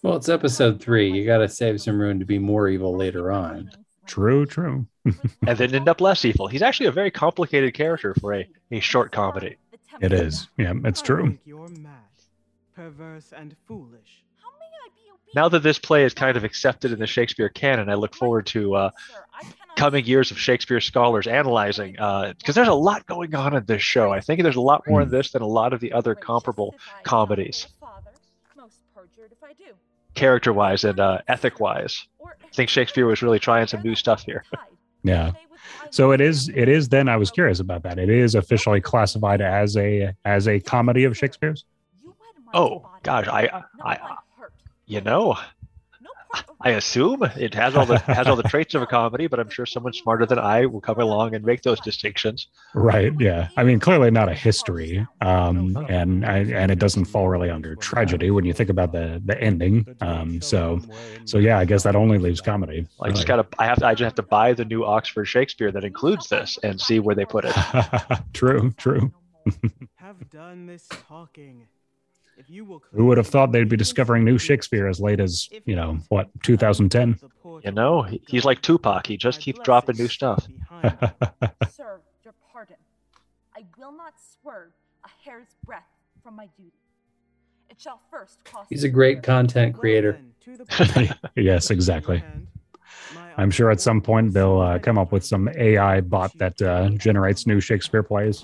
Well, 0.02 0.17
it's 0.17 0.31
episode 0.31 0.81
three. 0.81 1.11
You 1.11 1.26
got 1.26 1.38
to 1.38 1.49
save 1.49 1.81
some 1.81 2.00
room 2.00 2.19
to 2.20 2.25
be 2.25 2.38
more 2.38 2.69
evil 2.69 2.97
later 2.97 3.31
on. 3.31 3.70
True, 4.06 4.47
true. 4.47 4.87
and 5.05 5.58
then 5.58 5.75
end 5.75 5.88
up 5.88 6.00
less 6.00 6.25
evil. 6.25 6.49
He's 6.49 6.62
actually 6.62 6.87
a 6.87 6.93
very 6.93 7.11
complicated 7.11 7.75
character 7.75 8.14
for 8.14 8.35
a, 8.35 8.49
a 8.70 8.81
short 8.81 9.12
comedy. 9.12 9.56
It 10.00 10.12
is. 10.12 10.49
Yeah, 10.56 10.73
it's 10.85 11.02
true. 11.02 11.38
You're 11.44 11.69
mad, 11.69 11.93
perverse, 12.75 13.32
and 13.37 13.55
foolish. 13.67 14.25
How 14.43 14.49
may 14.58 14.64
I 14.64 14.88
be 14.88 15.02
obedient? 15.11 15.35
Now 15.35 15.49
that 15.50 15.62
this 15.62 15.79
play 15.79 16.05
is 16.05 16.14
kind 16.14 16.37
of 16.37 16.44
accepted 16.44 16.93
in 16.93 16.99
the 16.99 17.06
Shakespeare 17.06 17.50
canon, 17.50 17.91
I 17.91 17.94
look 17.94 18.14
forward 18.14 18.47
to 18.47 18.75
uh, 18.75 18.91
Sir, 19.12 19.25
I 19.35 19.43
cannot 19.43 19.56
coming 19.76 20.05
years 20.06 20.31
of 20.31 20.38
Shakespeare 20.38 20.81
scholars 20.81 21.26
analyzing, 21.26 21.93
because 21.93 22.55
there's 22.55 22.69
a 22.69 22.75
lot 22.75 23.06
going 23.06 23.35
on 23.35 23.55
in 23.55 23.64
this 23.67 23.82
show. 23.82 24.11
I 24.11 24.20
think 24.20 24.43
there's 24.43 24.56
a 24.56 24.61
lot 24.62 24.85
more 24.88 25.02
in 25.02 25.11
this 25.11 25.32
than 25.32 25.43
a 25.43 25.47
lot 25.47 25.75
of 25.75 25.81
the 25.81 25.93
other 25.93 26.14
comparable 26.14 26.75
comedies, 27.05 27.67
father, 27.79 28.12
most 28.56 28.81
perjured 28.94 29.32
if 29.32 29.44
I 29.44 29.52
do. 29.52 29.75
Character-wise 30.15 30.85
and 30.85 30.99
uh, 31.01 31.19
ethic-wise. 31.29 32.07
I 32.25 32.53
think 32.53 32.69
Shakespeare 32.69 33.07
was 33.07 33.23
really 33.23 33.39
trying 33.39 33.67
some 33.67 33.83
new 33.83 33.95
stuff 33.95 34.25
here. 34.25 34.45
Yeah. 35.02 35.33
So 35.88 36.12
it 36.12 36.21
is. 36.21 36.50
It 36.50 36.69
is. 36.69 36.90
Then 36.90 37.09
I 37.09 37.17
was 37.17 37.31
curious 37.31 37.59
about 37.59 37.83
that. 37.85 37.99
It 37.99 38.11
is 38.11 38.35
officially 38.35 38.83
classified 38.83 39.40
as 39.40 39.76
a 39.79 40.14
as 40.26 40.47
a 40.47 40.61
comedy 40.61 41.05
of 41.05 41.17
Shakespeare's. 41.17 41.64
Oh 42.52 42.87
gosh, 43.02 43.26
I, 43.29 43.62
I, 43.83 44.17
you 44.85 45.00
know, 45.00 45.38
I 46.62 46.70
assume 46.70 47.22
it 47.37 47.54
has 47.54 47.75
all 47.75 47.87
the 47.87 47.99
has 48.00 48.26
all 48.26 48.37
the 48.37 48.42
traits 48.49 48.75
of 48.75 48.82
a 48.82 48.87
comedy, 48.87 49.26
but 49.26 49.40
I'm 49.40 49.49
sure 49.49 49.66
someone 49.66 49.92
smarter 49.92 50.26
than 50.26 50.38
I 50.38 50.66
will 50.66 50.80
come 50.80 51.00
along 51.00 51.34
and 51.34 51.44
make 51.44 51.62
those 51.62 51.80
distinctions. 51.80 52.49
Right. 52.75 53.12
Yeah. 53.18 53.49
I 53.56 53.64
mean, 53.64 53.80
clearly 53.80 54.10
not 54.10 54.28
a 54.28 54.34
history, 54.34 55.06
um, 55.20 55.76
and 55.88 56.25
I, 56.25 56.38
and 56.38 56.70
it 56.70 56.78
doesn't 56.78 57.06
fall 57.06 57.28
really 57.28 57.50
under 57.50 57.75
tragedy 57.76 58.30
when 58.30 58.44
you 58.44 58.52
think 58.52 58.70
about 58.70 58.92
the 58.92 59.22
the 59.25 59.40
ending. 59.40 59.87
Um, 60.00 60.40
so 60.40 60.80
so 61.25 61.38
yeah, 61.38 61.58
I 61.58 61.64
guess 61.64 61.82
that 61.84 61.96
only 61.96 62.18
leaves 62.18 62.40
comedy. 62.40 62.87
I 63.00 63.10
just 63.10 63.26
gotta, 63.26 63.46
I 63.58 63.66
have, 63.66 63.78
to, 63.78 63.87
I 63.87 63.94
just 63.94 64.04
have 64.04 64.14
to 64.16 64.22
buy 64.22 64.52
the 64.52 64.64
new 64.64 64.84
Oxford 64.84 65.26
Shakespeare 65.26 65.72
that 65.72 65.84
includes 65.84 66.28
this 66.28 66.58
and 66.62 66.80
see 66.80 67.00
where 67.00 67.14
they 67.14 67.25
put 67.25 67.44
it. 67.46 67.54
true. 68.32 68.72
True. 68.76 69.12
Have 69.96 70.30
done 70.30 70.66
this 70.66 70.87
talking. 71.08 71.66
If 72.40 72.49
you 72.49 72.64
will 72.64 72.82
Who 72.94 73.04
would 73.04 73.18
have 73.18 73.26
thought 73.26 73.52
they'd 73.52 73.68
be 73.68 73.76
discovering 73.76 74.25
new 74.25 74.38
Shakespeare 74.38 74.88
as 74.88 74.99
late 74.99 75.20
as 75.20 75.50
you 75.66 75.76
know 75.76 75.99
what 76.09 76.28
2010? 76.42 77.20
You 77.62 77.70
know, 77.70 78.06
he's 78.28 78.47
like 78.47 78.62
Tupac. 78.62 79.06
He 79.06 79.18
just 79.18 79.40
keeps 79.40 79.61
dropping 79.61 79.99
new 79.99 80.09
stuff. 80.09 80.47
Sir, 81.70 82.00
your 82.25 82.35
pardon. 82.50 82.76
I 83.54 83.64
will 83.76 83.92
not 83.92 84.14
swerve 84.40 84.73
a 85.04 85.09
hair's 85.23 85.49
breadth 85.66 85.85
from 86.23 86.35
my 86.37 86.49
duty. 86.56 86.73
It 87.68 87.78
shall 87.78 88.00
first 88.11 88.42
cost. 88.44 88.68
He's 88.70 88.85
a 88.85 88.88
great 88.88 89.23
content 89.23 89.76
creator. 89.76 90.18
yes, 91.37 91.70
exactly. 91.70 92.25
I'm 93.37 93.50
sure 93.50 93.70
at 93.70 93.82
some 93.82 94.00
point 94.00 94.32
they'll 94.32 94.61
uh, 94.61 94.78
come 94.78 94.97
up 94.97 95.12
with 95.12 95.26
some 95.26 95.50
AI 95.56 96.00
bot 96.00 96.37
that 96.38 96.61
uh, 96.62 96.88
generates 96.90 97.47
new 97.47 97.61
Shakespeare 97.61 98.02
plays. 98.02 98.42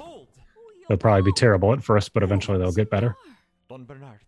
They'll 0.87 0.99
probably 0.99 1.23
be 1.23 1.33
terrible 1.35 1.73
at 1.73 1.83
first, 1.83 2.13
but 2.13 2.23
eventually 2.23 2.59
they'll 2.59 2.73
get 2.73 2.91
better. 2.91 3.17
Don 3.69 3.85
Bernard, 3.85 4.21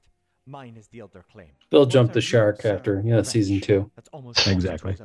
mine 0.46 0.76
is 0.76 0.88
the 0.88 1.00
elder 1.00 1.24
claim. 1.30 1.50
They'll 1.70 1.86
jump 1.86 2.12
the 2.12 2.20
shark 2.20 2.64
after 2.64 3.00
you 3.04 3.10
know 3.10 3.22
season 3.22 3.60
two. 3.60 3.90
That's 3.96 4.08
almost 4.12 4.46
Exactly. 4.46 4.96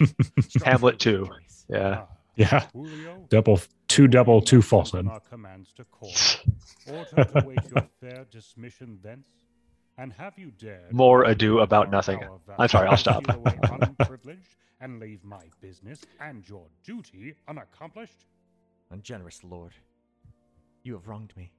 Hamlet 0.64 0.98
too. 0.98 1.28
Yeah. 1.68 2.04
Ah. 2.04 2.16
Yeah. 2.36 2.66
Double, 3.28 3.60
two 3.86 4.08
double, 4.08 4.40
two 4.42 4.60
falsehood. 4.60 5.06
Our 5.06 5.20
commands 5.20 5.72
to 5.76 5.84
call. 5.84 6.12
Order 6.90 7.24
to 7.24 7.44
wait 7.46 7.58
your 7.72 7.86
fair 8.00 8.26
dismission 8.30 8.98
thence. 9.02 9.28
And 9.96 10.12
have 10.14 10.36
you 10.36 10.50
dared 10.50 10.92
More 10.92 11.22
ado 11.22 11.60
about 11.60 11.88
nothing. 11.92 12.20
I'm 12.58 12.68
sorry, 12.68 12.88
I'll 12.88 12.96
stop. 12.96 13.24
unprivileged 13.28 14.56
and 14.80 14.98
leave 14.98 15.22
my 15.22 15.44
business 15.60 16.00
and 16.20 16.46
your 16.48 16.66
duty 16.82 17.34
unaccomplished? 17.46 18.26
Ungenerous 18.90 19.44
lord, 19.44 19.72
you 20.82 20.94
have 20.94 21.06
wronged 21.06 21.32
me. 21.36 21.52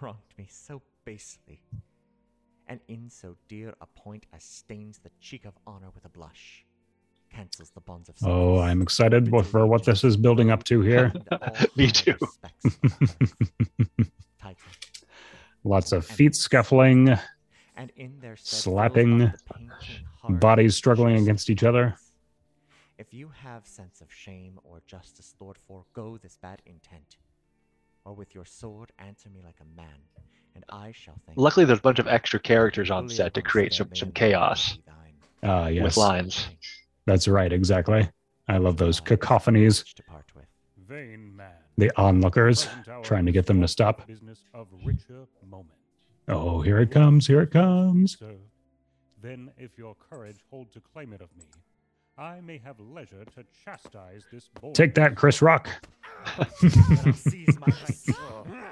Wronged 0.00 0.32
me 0.38 0.46
so 0.48 0.80
basely. 1.08 1.62
And 2.66 2.80
in 2.86 3.08
so 3.08 3.36
dear 3.48 3.72
a 3.80 3.86
point 3.86 4.26
as 4.34 4.44
stains 4.44 4.98
the 4.98 5.10
cheek 5.20 5.46
of 5.46 5.54
honor 5.66 5.88
with 5.94 6.04
a 6.04 6.10
blush, 6.10 6.66
cancels 7.32 7.70
the 7.70 7.80
bonds 7.80 8.10
of 8.10 8.16
Oh, 8.22 8.58
I'm 8.58 8.82
excited 8.82 9.30
for 9.46 9.66
what 9.66 9.84
this 9.86 10.04
is 10.04 10.18
building 10.18 10.50
up 10.50 10.64
to 10.64 10.82
here. 10.82 11.10
Me 11.76 11.90
too. 11.90 12.12
title. 14.38 14.70
Lots 15.64 15.92
of 15.92 16.04
feet 16.04 16.34
scuffling, 16.34 17.16
And 17.74 17.90
in 17.96 18.18
their 18.20 18.36
Slapping, 18.36 19.18
fills 19.18 19.30
up 19.30 19.38
the 19.38 19.54
painting 19.54 20.04
heart 20.20 20.40
bodies 20.40 20.76
struggling 20.76 21.16
against 21.22 21.48
each 21.48 21.64
other. 21.64 21.96
If 22.98 23.14
you 23.14 23.30
have 23.44 23.66
sense 23.66 24.02
of 24.02 24.12
shame 24.12 24.60
or 24.62 24.82
justice, 24.86 25.34
Lord, 25.40 25.56
forego 25.56 26.18
this 26.18 26.36
bad 26.36 26.60
intent. 26.66 27.16
Or 28.04 28.12
with 28.12 28.34
your 28.34 28.44
sword 28.44 28.92
answer 28.98 29.30
me 29.30 29.40
like 29.42 29.60
a 29.60 29.76
man, 29.76 30.00
and 30.58 30.64
I 30.68 30.92
shall 30.92 31.14
thank. 31.26 31.38
Luckily, 31.38 31.64
there's 31.64 31.78
a 31.78 31.82
bunch 31.82 31.98
of 31.98 32.08
extra 32.08 32.40
characters 32.40 32.90
on 32.90 33.08
set 33.08 33.34
to 33.34 33.42
create 33.42 33.72
some, 33.72 33.94
some 33.94 34.10
chaos 34.12 34.74
be 34.74 34.82
thine. 34.86 35.50
Ah, 35.50 35.66
with 35.66 35.74
yes, 35.74 35.96
lines. 35.96 36.48
that's 37.06 37.28
right, 37.28 37.52
exactly. 37.52 38.08
I 38.48 38.56
love 38.56 38.76
those 38.76 39.00
cacophonies, 39.00 39.80
which 39.80 39.94
to 39.94 40.02
part 40.02 40.24
with. 40.34 40.46
Vain 40.88 41.36
man. 41.36 41.52
the 41.76 41.92
onlookers, 41.96 42.66
trying 43.02 43.26
to 43.26 43.32
get 43.32 43.46
them 43.46 43.60
to 43.60 43.68
stop. 43.68 44.06
Business 44.06 44.40
of 44.54 44.66
richer 44.84 45.26
moment. 45.48 45.70
Oh, 46.28 46.60
here 46.60 46.78
it 46.78 46.90
comes, 46.90 47.26
here 47.26 47.40
it 47.40 47.50
comes. 47.50 48.16
Then 49.22 49.50
if 49.58 49.76
your 49.76 49.96
courage 50.10 50.38
hold 50.50 50.72
to 50.72 50.80
claim 50.80 51.12
it 51.12 51.20
of 51.20 51.28
me, 51.36 51.44
I 52.18 52.40
may 52.40 52.58
have 52.64 52.80
leisure 52.80 53.24
to 53.36 53.44
chastise 53.64 54.24
this 54.32 54.48
bold. 54.60 54.74
Take 54.74 54.94
that, 54.96 55.14
Chris 55.14 55.40
Rock. 55.40 55.68
Then 56.60 56.98
I'll 57.06 57.12
seize 57.12 57.58
my 57.60 57.66
rights. 57.66 58.10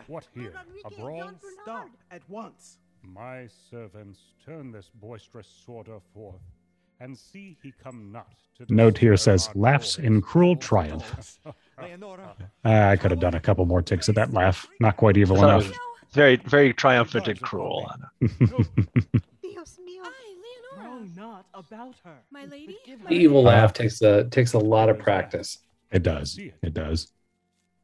What 0.09 0.27
here? 0.35 0.53
A 0.85 0.91
brawl? 0.91 1.31
Stop 1.63 1.89
at 2.11 2.23
once. 2.29 2.79
My 3.05 3.47
servants 3.71 4.19
turn 4.45 4.73
this 4.73 4.91
boisterous 4.95 5.47
sworder 5.65 6.01
forth, 6.13 6.41
and 6.99 7.17
see 7.17 7.57
he 7.63 7.73
come 7.83 8.11
not 8.11 8.27
to 8.57 8.67
Note 8.75 8.99
here 8.99 9.17
says, 9.17 9.49
laughs 9.55 9.99
in 9.99 10.21
cruel 10.23 10.57
triumph. 10.57 11.39
Ah, 12.65 12.89
I 12.89 12.97
could 12.97 13.11
have 13.11 13.21
done 13.21 13.35
a 13.35 13.41
couple 13.41 13.67
more 13.67 13.83
takes 13.83 14.09
of 14.09 14.15
that 14.15 14.33
laugh. 14.33 14.67
Not 14.81 14.97
quite 14.97 15.19
evil 15.19 15.37
Thought 15.37 15.61
enough. 15.63 15.79
very, 16.13 16.37
very 16.37 16.73
triumphant 16.73 17.29
and 17.29 17.39
cruel. 17.43 17.87
not 21.37 21.47
about 21.55 21.97
her. 22.05 22.19
My 22.31 22.45
lady? 22.45 22.79
But 22.79 22.85
give 22.85 23.09
The 23.09 23.15
evil 23.15 23.43
laugh 23.43 23.73
takes 23.73 24.01
a 24.03 24.25
takes 24.25 24.53
a 24.55 24.59
lot 24.59 24.89
of 24.89 24.99
practice. 24.99 25.59
It 25.91 26.03
does. 26.03 26.39
It 26.39 26.75
does. 26.75 27.13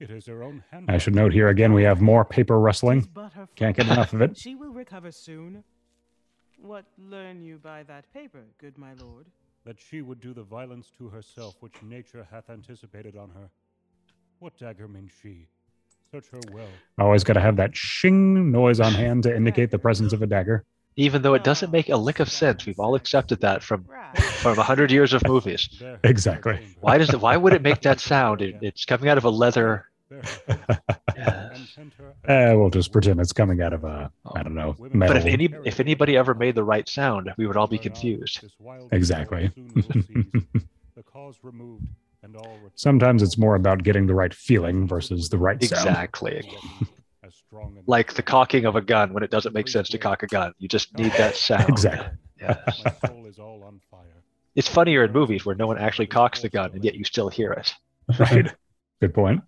It 0.00 0.10
is 0.10 0.26
her 0.26 0.42
own 0.42 0.64
hand. 0.70 0.90
I 0.90 0.98
should 0.98 1.14
note 1.14 1.32
here 1.32 1.48
again 1.48 1.72
we 1.72 1.84
have 1.84 2.00
more 2.00 2.24
paper 2.24 2.58
rustling. 2.58 3.08
Can't 3.54 3.76
get 3.76 3.86
enough 3.86 4.12
of 4.12 4.22
it. 4.22 4.36
She 4.36 4.54
will 4.54 4.72
recover 4.72 5.12
soon. 5.12 5.62
What 6.60 6.84
learn 6.98 7.42
you 7.42 7.58
by 7.58 7.82
that 7.84 8.12
paper, 8.12 8.44
good 8.58 8.78
my 8.78 8.94
lord? 8.94 9.26
that 9.64 9.76
she 9.80 10.02
would 10.02 10.20
do 10.20 10.34
the 10.34 10.42
violence 10.42 10.90
to 10.98 11.08
herself 11.08 11.54
which 11.60 11.74
nature 11.82 12.26
hath 12.30 12.50
anticipated 12.50 13.16
on 13.16 13.30
her. 13.30 13.48
What 14.40 14.58
dagger 14.58 14.88
means 14.88 15.12
she? 15.22 15.46
Search 16.10 16.26
her 16.30 16.40
well. 16.52 16.68
Always 16.98 17.24
got 17.24 17.34
to 17.34 17.40
have 17.40 17.56
that 17.56 17.76
shing 17.76 18.50
noise 18.50 18.80
on 18.80 18.92
hand 18.92 19.22
to 19.22 19.34
indicate 19.34 19.70
the 19.70 19.78
presence 19.78 20.12
of 20.12 20.20
a 20.20 20.26
dagger. 20.26 20.64
Even 20.96 21.22
though 21.22 21.34
it 21.34 21.42
doesn't 21.44 21.70
make 21.72 21.88
a 21.88 21.96
lick 21.96 22.20
of 22.20 22.30
sense, 22.30 22.66
we've 22.66 22.78
all 22.78 22.94
accepted 22.94 23.40
that 23.40 23.62
from 23.62 23.86
from 24.40 24.58
a 24.58 24.62
hundred 24.62 24.90
years 24.90 25.12
of 25.12 25.22
movies. 25.26 25.68
Exactly. 26.04 26.60
Why 26.80 26.98
does 26.98 27.10
it? 27.10 27.20
Why 27.20 27.36
would 27.36 27.52
it 27.54 27.62
make 27.62 27.80
that 27.82 28.00
sound? 28.00 28.42
It, 28.42 28.56
it's 28.60 28.84
coming 28.84 29.08
out 29.08 29.16
of 29.18 29.24
a 29.24 29.30
leather. 29.30 29.86
There 30.10 30.20
her 30.20 30.24
face, 30.26 30.98
Yes. 31.16 31.50
and 31.54 31.66
send 31.68 31.92
her 31.94 32.52
Uh, 32.52 32.58
we'll 32.58 32.68
just 32.70 32.92
pretend 32.92 33.20
it's 33.20 33.32
coming 33.32 33.62
out 33.62 33.72
of 33.72 33.84
a, 33.84 34.10
I 34.34 34.42
don't 34.42 34.54
know, 34.54 34.76
metal. 34.92 35.14
But 35.14 35.16
if 35.16 35.24
any 35.24 35.48
if 35.64 35.80
anybody 35.80 36.16
ever 36.16 36.34
made 36.34 36.54
the 36.54 36.64
right 36.64 36.86
sound, 36.86 37.32
we 37.38 37.46
would 37.46 37.56
all 37.56 37.66
be 37.68 37.78
confused. 37.78 38.44
Exactly. 38.92 39.50
soul 39.54 39.64
soon 39.82 40.30
will 40.34 40.42
cease, 40.52 40.62
the 40.96 41.02
cause 41.02 41.36
removed, 41.42 41.86
and 42.22 42.36
all 42.36 42.52
return 42.56 42.70
Sometimes 42.74 43.22
it's 43.22 43.38
more 43.38 43.54
about 43.54 43.82
getting 43.82 44.06
the 44.06 44.14
right 44.14 44.34
feeling 44.34 44.86
versus 44.86 45.30
the 45.30 45.38
right 45.38 45.62
sound. 45.64 45.88
Exactly. 45.88 46.42
As 47.52 47.58
strong 47.58 47.76
and 47.76 47.86
Like 47.88 48.14
the 48.14 48.22
cocking 48.22 48.64
of 48.64 48.76
a 48.76 48.80
gun 48.80 49.12
when 49.12 49.22
it 49.22 49.30
doesn't 49.30 49.54
make 49.54 49.68
sense 49.68 49.88
to 49.90 49.98
cock 49.98 50.22
a 50.22 50.26
gun. 50.26 50.52
You 50.58 50.68
just 50.68 50.96
need 50.98 51.12
that 51.12 51.36
sound. 51.36 51.68
Exactly. 51.68 52.18
Yes. 52.40 52.82
My 52.84 53.08
soul 53.08 53.26
is 53.26 53.38
all 53.38 53.62
on 53.64 53.80
fire. 53.90 54.22
It's 54.54 54.68
funnier 54.68 55.04
in 55.04 55.12
movies 55.12 55.44
where 55.46 55.54
no 55.54 55.66
one 55.66 55.78
actually 55.78 56.08
cocks 56.08 56.42
the 56.42 56.48
gun 56.48 56.72
and 56.74 56.84
yet 56.84 56.94
you 56.94 57.04
still 57.04 57.28
hear 57.28 57.52
it. 57.52 57.74
Right. 58.18 58.52
Good 59.00 59.14
point. 59.14 59.42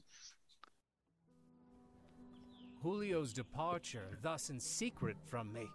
Julio's 2.82 3.32
departure, 3.32 4.16
thus 4.23 4.49
in 4.49 4.61
secret 4.61 5.16
from 5.26 5.52
me, 5.52 5.66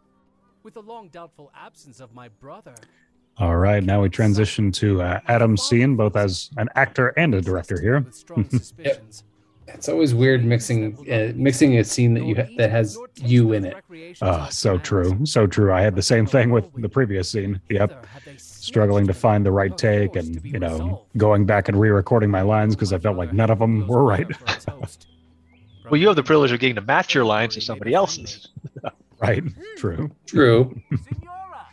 with 0.64 0.76
the 0.76 0.82
long 0.82 1.10
doubtful 1.10 1.52
absence 1.54 2.00
of 2.00 2.14
my 2.14 2.30
brother. 2.30 2.74
All 3.38 3.58
right. 3.58 3.84
Now 3.84 4.02
we 4.02 4.10
transition 4.10 4.72
to 4.74 5.02
uh, 5.02 5.20
Adam 5.28 5.58
Scene, 5.58 5.98
both 5.98 6.16
as 6.16 6.50
an 6.58 6.70
actor 6.76 7.10
and 7.10 7.36
a 7.36 7.42
director 7.42 7.80
here. 7.80 8.00
With 8.00 8.16
strong 8.16 8.50
suspicions. 8.50 9.24
It's 9.74 9.88
always 9.90 10.14
weird 10.14 10.44
mixing 10.44 10.98
uh, 11.12 11.32
mixing 11.36 11.78
a 11.78 11.84
scene 11.84 12.14
that 12.16 12.24
you 12.26 12.36
ha- 12.36 12.50
that 12.58 12.70
has 12.72 12.98
you 13.16 13.54
in 13.54 13.66
it. 13.66 13.78
Ah, 14.22 14.48
so 14.50 14.78
true. 14.78 15.26
So 15.26 15.48
true. 15.48 15.72
I 15.74 15.82
had 15.82 15.96
the 15.96 16.02
same 16.02 16.26
thing 16.26 16.50
with 16.52 16.66
the 16.82 16.90
previous 16.90 17.30
scene. 17.30 17.62
Yep. 17.70 18.06
Struggling 18.38 19.08
to 19.08 19.14
find 19.14 19.46
the 19.46 19.52
right 19.52 19.76
take 19.78 20.16
and, 20.16 20.44
you 20.44 20.60
know, 20.60 21.06
going 21.18 21.46
back 21.46 21.70
and 21.70 21.80
re 21.80 21.90
recording 21.90 22.30
my 22.30 22.42
lines 22.42 22.76
because 22.76 22.92
I 22.94 23.00
felt 23.00 23.18
like 23.18 23.34
none 23.34 23.50
of 23.50 23.60
them 23.60 23.88
were 23.88 24.04
right. 24.04 24.28
Well, 25.90 26.00
you 26.00 26.06
have 26.06 26.16
the 26.16 26.22
privilege 26.24 26.52
of 26.52 26.60
getting 26.60 26.76
to 26.76 26.82
match 26.82 27.16
your 27.16 27.26
lines 27.26 27.56
to 27.56 27.62
somebody 27.62 27.94
else's. 27.94 28.48
Right. 29.20 29.44
True. 29.76 30.10
True. 30.26 30.80
Signora, 31.04 31.68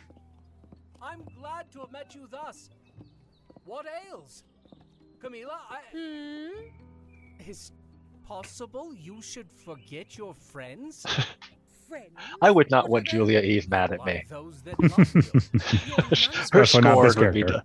I'm 1.01 1.21
glad 1.39 1.71
to 1.71 1.79
have 1.79 1.91
met 1.93 2.13
you 2.13 2.27
thus. 2.29 2.69
What 3.63 3.85
ails? 4.09 4.43
Camila, 5.23 5.55
I. 5.69 5.79
Hmm? 5.95 7.47
Is 7.47 7.71
possible 8.27 8.93
you 8.93 9.21
should 9.21 9.49
forget 9.51 10.17
your 10.17 10.33
friends? 10.33 11.05
Friends? 11.87 12.11
I 12.41 12.51
would 12.51 12.69
not 12.69 12.89
want 12.89 13.07
Julia 13.07 13.39
Eve 13.39 13.69
mad 13.69 13.93
at 13.93 14.03
me. 14.05 14.15
Like 14.15 14.27
those 14.27 14.61
that 14.63 14.77
love 14.77 15.15
you. 15.15 15.21
Her 16.03 16.11
Especially 16.11 16.81
not 16.81 17.01
this 17.01 17.13
scorn 17.13 17.27
would 17.27 17.33
be 17.33 17.43
character. 17.43 17.63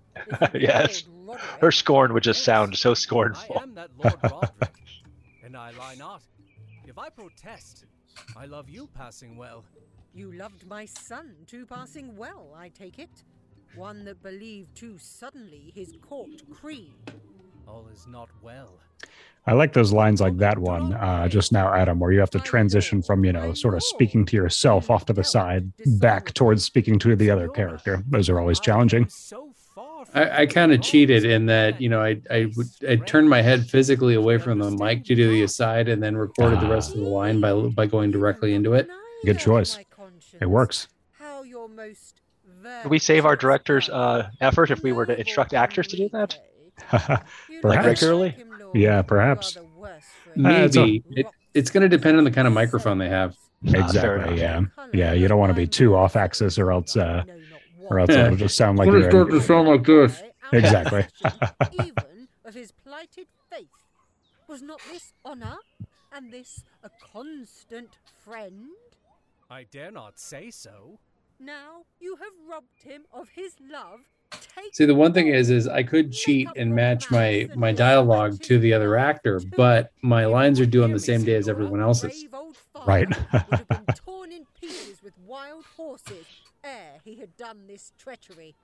the, 0.52 0.60
yes. 0.60 1.02
Her 1.60 1.72
scorn 1.72 2.12
would 2.14 2.22
just 2.22 2.44
sound 2.44 2.76
so 2.76 2.94
scornful. 2.94 3.58
I 3.58 3.62
am 3.64 3.74
that 3.74 3.90
Lord 3.98 4.14
Roderick, 4.22 4.78
and 5.42 5.56
I 5.56 5.72
lie 5.72 5.96
not. 5.96 6.22
If 6.86 6.98
I 6.98 7.08
protest, 7.08 7.86
I 8.36 8.46
love 8.46 8.70
you 8.70 8.88
passing 8.94 9.36
well. 9.36 9.64
You 10.14 10.30
loved 10.30 10.68
my 10.68 10.84
son 10.84 11.34
too 11.48 11.66
passing 11.66 12.16
well, 12.16 12.54
I 12.56 12.68
take 12.68 13.00
it. 13.00 13.24
One 13.74 14.04
that 14.04 14.22
believed 14.22 14.76
too 14.76 14.98
suddenly 14.98 15.72
his 15.74 15.96
court 16.00 16.48
creed. 16.48 16.94
All 17.72 17.86
is 17.90 18.06
not 18.06 18.28
well. 18.42 18.78
I 19.46 19.54
like 19.54 19.72
those 19.72 19.92
lines 19.92 20.20
like 20.20 20.36
that 20.36 20.58
one 20.58 20.92
uh, 20.92 21.26
just 21.26 21.52
now, 21.52 21.72
Adam, 21.72 21.98
where 21.98 22.12
you 22.12 22.20
have 22.20 22.30
to 22.30 22.38
transition 22.38 23.02
from, 23.02 23.24
you 23.24 23.32
know, 23.32 23.54
sort 23.54 23.74
of 23.74 23.82
speaking 23.82 24.26
to 24.26 24.36
yourself 24.36 24.90
off 24.90 25.06
to 25.06 25.12
the 25.12 25.24
side 25.24 25.72
back 25.98 26.34
towards 26.34 26.64
speaking 26.64 26.98
to 27.00 27.16
the 27.16 27.30
other 27.30 27.48
character. 27.48 28.04
Those 28.08 28.28
are 28.28 28.38
always 28.38 28.60
challenging. 28.60 29.08
I, 30.14 30.42
I 30.42 30.46
kind 30.46 30.72
of 30.72 30.82
cheated 30.82 31.24
in 31.24 31.46
that 31.46 31.80
you 31.80 31.88
know 31.88 32.02
I 32.02 32.20
I 32.30 32.52
would 32.56 32.66
I 32.86 32.96
turned 32.96 33.30
my 33.30 33.40
head 33.40 33.68
physically 33.68 34.14
away 34.14 34.36
from 34.36 34.58
the 34.58 34.70
mic 34.70 35.04
to 35.06 35.14
do 35.14 35.30
the 35.30 35.42
aside 35.42 35.88
and 35.88 36.02
then 36.02 36.16
recorded 36.16 36.60
the 36.60 36.68
rest 36.68 36.94
of 36.94 37.00
the 37.00 37.08
line 37.08 37.40
by 37.40 37.54
by 37.54 37.86
going 37.86 38.10
directly 38.10 38.52
into 38.52 38.74
it. 38.74 38.88
Good 39.24 39.38
choice. 39.38 39.78
It 40.40 40.46
works. 40.46 40.88
How 41.18 41.44
Could 42.82 42.90
we 42.90 42.98
save 42.98 43.24
our 43.24 43.36
director's 43.36 43.88
uh, 43.88 44.28
effort 44.40 44.70
if 44.70 44.82
we 44.82 44.92
were 44.92 45.06
to 45.06 45.18
instruct 45.18 45.54
actors 45.54 45.86
to 45.88 45.96
do 45.96 46.08
that? 46.12 46.38
Like 46.92 47.62
perhaps. 47.62 47.86
regularly? 48.02 48.34
Yeah, 48.74 49.02
perhaps. 49.02 49.56
Maybe 50.34 51.04
it, 51.10 51.26
it's 51.54 51.70
going 51.70 51.82
to 51.82 51.88
depend 51.88 52.18
on 52.18 52.24
the 52.24 52.30
kind 52.30 52.46
of 52.48 52.52
microphone 52.52 52.98
they 52.98 53.08
have. 53.08 53.36
Exactly. 53.64 54.40
Yeah. 54.40 54.62
Yeah. 54.92 55.12
You 55.12 55.28
don't 55.28 55.38
want 55.38 55.50
to 55.50 55.54
be 55.56 55.66
too 55.68 55.94
off 55.94 56.16
axis 56.16 56.58
or 56.58 56.72
else, 56.72 56.96
uh, 56.96 57.22
or 57.88 58.00
else 58.00 58.10
Yeah. 58.10 58.24
it'll 58.26 58.36
just 58.36 58.56
sound 58.56 58.78
like 58.78 58.88
It's 58.88 58.92
gonna 58.94 59.02
you're 59.02 59.10
start 59.10 59.28
in- 59.28 59.34
to 59.38 59.40
sound 59.44 59.68
like 59.68 59.84
this. 59.84 60.22
Exactly. 60.52 61.06
even 61.84 62.28
of 62.44 62.54
his 62.54 62.72
plighted 62.72 63.26
faith. 63.50 63.68
Was 64.48 64.60
not 64.62 64.80
this 64.90 65.12
honor 65.24 65.58
and 66.12 66.32
this 66.32 66.64
a 66.82 66.90
constant 67.12 67.90
friend? 68.24 68.70
I 69.50 69.64
dare 69.70 69.90
not 69.92 70.18
say 70.18 70.50
so. 70.50 70.98
Now 71.38 71.84
you 72.00 72.16
have 72.16 72.32
robbed 72.50 72.82
him 72.82 73.02
of 73.12 73.28
his 73.30 73.54
love. 73.60 74.00
Take 74.32 74.74
See, 74.74 74.84
the 74.84 74.94
one 74.94 75.12
thing 75.12 75.28
is, 75.28 75.50
is 75.50 75.68
I 75.68 75.82
could 75.82 76.12
cheat 76.12 76.48
and 76.56 76.74
match 76.74 77.10
my 77.10 77.48
my 77.54 77.72
dialogue 77.72 78.40
to 78.42 78.58
the 78.58 78.72
other 78.72 78.96
actor, 78.96 79.40
but 79.56 79.92
my 80.02 80.24
lines 80.26 80.60
are 80.60 80.66
due 80.66 80.84
on 80.84 80.92
the 80.92 81.00
same 81.00 81.24
day 81.24 81.34
as 81.34 81.48
everyone 81.48 81.80
else's. 81.80 82.26
Right. 82.86 83.06
would 83.08 83.16
have 83.32 83.68
been 83.68 83.86
torn 83.94 84.32
in 84.32 84.46
pieces 84.58 85.02
with 85.02 85.12
wild 85.26 85.64
horses 85.76 86.26
ere 86.64 87.00
he 87.04 87.16
had 87.16 87.36
done 87.36 87.66
this 87.66 87.92
treachery. 87.98 88.54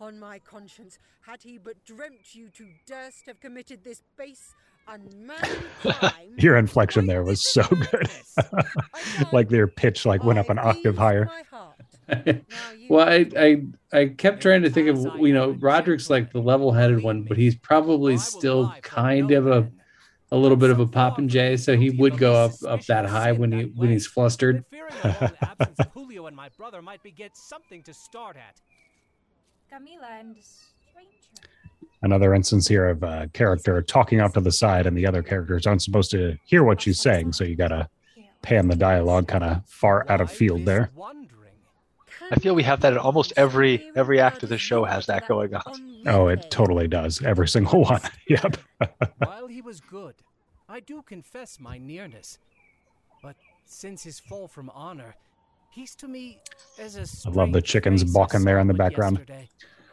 On 0.00 0.18
my 0.18 0.40
conscience, 0.40 0.98
had 1.20 1.42
he 1.42 1.56
but 1.56 1.76
dreamt 1.84 2.34
you 2.34 2.48
to 2.48 2.66
durst 2.84 3.26
have 3.26 3.40
committed 3.40 3.84
this 3.84 4.02
base, 4.18 4.52
unmanly 4.88 5.66
crime. 5.80 6.34
Your 6.36 6.56
inflection 6.56 7.06
there 7.06 7.22
was 7.22 7.52
so 7.52 7.62
good. 7.62 8.08
like 9.32 9.48
their 9.48 9.68
pitch 9.68 10.04
like 10.04 10.24
went 10.24 10.40
up 10.40 10.50
an 10.50 10.58
octave 10.58 10.98
higher. 10.98 11.30
Well, 12.88 13.08
I, 13.08 13.26
I 13.36 13.62
I 13.92 14.06
kept 14.06 14.42
trying 14.42 14.62
to 14.62 14.70
think 14.70 14.88
of 14.88 15.18
you 15.20 15.32
know 15.32 15.50
Roderick's 15.50 16.10
like 16.10 16.32
the 16.32 16.40
level-headed 16.40 17.02
one, 17.02 17.22
but 17.22 17.36
he's 17.36 17.56
probably 17.56 18.16
still 18.18 18.74
kind 18.82 19.30
of 19.30 19.46
a 19.46 19.70
a 20.32 20.36
little 20.36 20.56
bit 20.56 20.70
of 20.70 20.80
a 20.80 20.86
popinjay, 20.86 21.58
so 21.58 21.76
he 21.76 21.90
would 21.90 22.18
go 22.18 22.34
up 22.34 22.52
up 22.66 22.84
that 22.86 23.06
high 23.06 23.32
when 23.32 23.52
he 23.52 23.64
when 23.76 23.88
he's 23.88 24.06
flustered. 24.06 24.64
Julio 25.92 26.26
and 26.26 26.36
my 26.36 26.48
brother 26.56 26.82
might 26.82 27.02
be 27.02 27.10
get 27.10 27.36
something 27.36 27.82
to 27.84 27.94
start 27.94 28.36
at. 28.36 28.60
Camila 29.72 30.20
and 30.20 30.36
stranger. 30.42 31.48
Another 32.02 32.34
instance 32.34 32.68
here 32.68 32.88
of 32.88 33.02
a 33.02 33.30
character 33.32 33.80
talking 33.80 34.20
off 34.20 34.34
to 34.34 34.40
the 34.40 34.52
side, 34.52 34.86
and 34.86 34.96
the 34.96 35.06
other 35.06 35.22
characters 35.22 35.66
aren't 35.66 35.82
supposed 35.82 36.10
to 36.10 36.36
hear 36.44 36.64
what 36.64 36.82
she's 36.82 37.00
saying, 37.00 37.32
so 37.32 37.44
you 37.44 37.56
gotta 37.56 37.88
pan 38.42 38.68
the 38.68 38.76
dialogue 38.76 39.26
kind 39.26 39.42
of 39.42 39.62
far 39.66 40.04
out 40.10 40.20
of 40.20 40.30
field 40.30 40.64
there. 40.64 40.90
I 42.30 42.36
feel 42.36 42.54
we 42.54 42.62
have 42.62 42.80
that 42.80 42.92
in 42.92 42.98
almost 42.98 43.32
every 43.36 43.90
every 43.96 44.20
act 44.20 44.42
of 44.42 44.48
the 44.48 44.58
show 44.58 44.84
has 44.84 45.06
that 45.06 45.26
going 45.28 45.54
on. 45.54 46.02
Oh, 46.06 46.28
it 46.28 46.50
totally 46.50 46.88
does. 46.88 47.22
Every 47.22 47.48
single 47.48 47.82
one. 47.82 48.00
Yep. 48.28 48.56
While 49.18 49.46
he 49.46 49.60
was 49.60 49.80
good, 49.80 50.14
I 50.68 50.80
do 50.80 51.02
confess 51.02 51.60
my 51.60 51.78
nearness. 51.78 52.38
But 53.22 53.36
since 53.66 54.02
his 54.02 54.18
fall 54.18 54.48
from 54.48 54.70
honor, 54.70 55.14
he's 55.70 55.94
to 55.96 56.08
me 56.08 56.38
as 56.78 56.96
a 56.96 57.28
I 57.28 57.32
love 57.32 57.52
the 57.52 57.62
chickens 57.62 58.02
balking 58.04 58.44
there 58.44 58.58
in 58.58 58.66
the 58.66 58.74
background. 58.74 59.26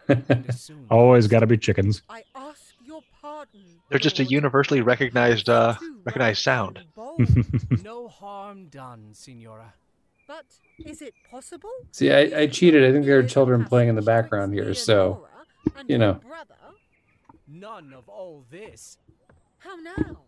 Always 0.89 1.27
got 1.27 1.39
to 1.41 1.47
be 1.47 1.57
chickens. 1.57 2.01
I 2.09 2.23
ask 2.35 2.73
your 2.83 3.01
pardon. 3.21 3.61
They're 3.89 3.99
just 3.99 4.19
a 4.19 4.23
universally 4.23 4.81
recognized 4.81 5.49
uh, 5.49 5.75
recognized 6.05 6.41
sound. 6.41 6.83
no 7.83 8.07
harm 8.07 8.65
done, 8.65 9.09
Signora. 9.13 9.73
But 10.31 10.45
is 10.89 11.01
it 11.01 11.13
possible? 11.29 11.69
See, 11.91 12.09
I, 12.09 12.43
I 12.43 12.47
cheated. 12.47 12.85
I 12.85 12.93
think 12.93 13.05
there 13.05 13.19
are 13.19 13.23
children 13.23 13.65
playing 13.65 13.89
in 13.89 13.95
the 13.95 14.01
background 14.01 14.53
here, 14.53 14.73
so 14.73 15.27
you 15.87 15.97
know. 15.97 16.21
None 17.49 17.93
of 17.93 18.07
all 18.07 18.45
this. 18.49 18.97
How 19.57 19.75
now? 19.75 20.21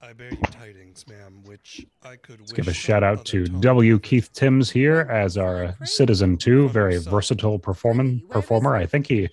I 0.00 0.12
bear 0.12 0.30
you 0.30 0.42
tidings, 0.50 1.06
ma'am, 1.08 1.42
which 1.44 1.86
I 2.04 2.16
could 2.16 2.40
Let's 2.40 2.52
give 2.52 2.68
a 2.68 2.72
shout 2.74 3.02
out 3.02 3.24
to 3.26 3.46
W. 3.46 3.98
Keith 3.98 4.30
Timms 4.34 4.70
here 4.70 5.08
as 5.10 5.38
our 5.38 5.74
citizen 5.84 6.36
too. 6.36 6.68
Very 6.68 6.98
versatile 6.98 7.58
performing 7.58 8.22
performer. 8.28 8.76
I 8.76 8.84
think 8.84 9.06
he, 9.06 9.28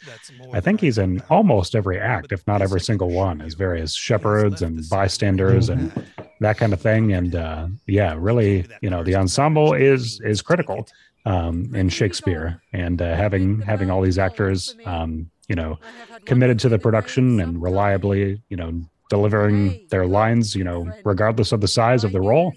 I 0.53 0.61
think 0.61 0.79
he's 0.79 0.97
in 0.97 1.21
almost 1.29 1.75
every 1.75 1.99
act, 1.99 2.31
if 2.31 2.47
not 2.47 2.61
every 2.61 2.79
single 2.79 3.09
one, 3.09 3.41
as 3.41 3.55
various 3.55 3.93
shepherds 3.93 4.61
and 4.61 4.87
bystanders 4.89 5.69
and 5.69 5.91
that 6.39 6.57
kind 6.57 6.73
of 6.73 6.81
thing. 6.81 7.13
And 7.13 7.35
uh, 7.35 7.67
yeah, 7.87 8.15
really, 8.17 8.65
you 8.81 8.89
know, 8.89 9.03
the 9.03 9.15
ensemble 9.15 9.73
is 9.73 10.19
is 10.21 10.41
critical 10.41 10.87
um, 11.25 11.73
in 11.75 11.89
Shakespeare, 11.89 12.61
and 12.73 13.01
uh, 13.01 13.15
having 13.15 13.61
having 13.61 13.89
all 13.89 14.01
these 14.01 14.17
actors, 14.17 14.75
um, 14.85 15.29
you 15.47 15.55
know, 15.55 15.79
committed 16.25 16.59
to 16.59 16.69
the 16.69 16.79
production 16.79 17.39
and 17.39 17.61
reliably, 17.61 18.41
you 18.49 18.57
know, 18.57 18.81
delivering 19.09 19.85
their 19.89 20.05
lines, 20.05 20.55
you 20.55 20.63
know, 20.63 20.91
regardless 21.03 21.51
of 21.51 21.61
the 21.61 21.67
size 21.67 22.03
of 22.03 22.11
the 22.11 22.21
role, 22.21 22.53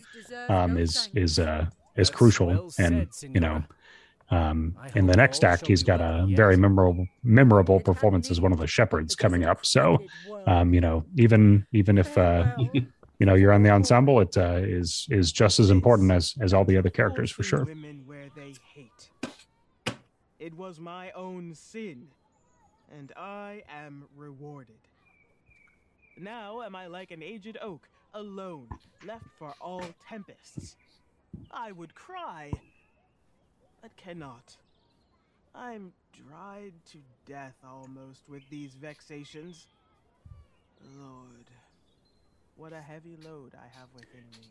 um, 0.49 0.76
is 0.76 1.08
is 1.14 1.38
uh, 1.38 1.66
is 1.97 2.11
crucial. 2.11 2.70
And 2.78 3.08
you 3.23 3.40
know, 3.40 3.62
um, 4.30 4.76
in 4.94 5.06
the 5.06 5.16
next 5.16 5.44
act, 5.44 5.66
he's 5.66 5.82
got 5.82 6.00
a 6.00 6.26
very 6.30 6.56
memorable 6.56 7.06
memorable 7.23 7.80
performance 7.80 8.30
as 8.30 8.40
one 8.40 8.52
of 8.52 8.58
the 8.58 8.66
shepherds 8.66 9.14
coming 9.14 9.44
up. 9.44 9.64
So, 9.64 9.99
um, 10.47 10.75
you 10.75 10.80
know, 10.80 11.04
even 11.16 11.66
even 11.73 11.99
if 11.99 12.16
uh, 12.18 12.54
you 13.19 13.26
know 13.26 13.35
you're 13.35 13.52
on 13.52 13.63
the 13.63 13.71
ensemble, 13.71 14.21
it 14.21 14.37
uh, 14.37 14.61
is 14.63 15.07
is 15.11 15.33
just 15.33 15.59
as 15.61 15.71
important 15.71 16.11
as 16.13 16.35
as 16.41 16.54
all 16.54 16.65
the 16.65 16.76
other 16.76 16.91
characters 16.91 17.31
for 17.31 17.43
sure. 17.43 17.67
It 20.39 20.54
was 20.57 20.78
my 20.78 21.11
own 21.13 21.54
sin, 21.54 22.09
and 22.97 23.13
I 23.17 23.65
am 23.69 24.04
rewarded. 24.17 24.76
Now 26.17 26.63
am 26.63 26.75
I 26.76 26.87
like 26.87 27.11
an 27.11 27.23
aged 27.23 27.59
oak, 27.61 27.89
alone, 28.15 28.69
left 29.07 29.26
for 29.39 29.54
all 29.61 29.85
tempests. 30.09 30.76
I 31.50 31.73
would 31.73 31.95
cry, 31.95 32.52
but 33.83 33.97
cannot. 33.97 34.57
I'm 35.54 35.93
dried 36.26 36.73
to 36.93 36.99
death 37.26 37.54
almost 37.65 38.23
with 38.28 38.43
these 38.50 38.75
vexations. 38.75 39.67
Lord, 40.97 41.47
what 42.58 42.73
a 42.73 42.80
heavy 42.80 43.16
load 43.25 43.52
I 43.54 43.68
have 43.78 43.88
within 43.94 44.25
me. 44.32 44.49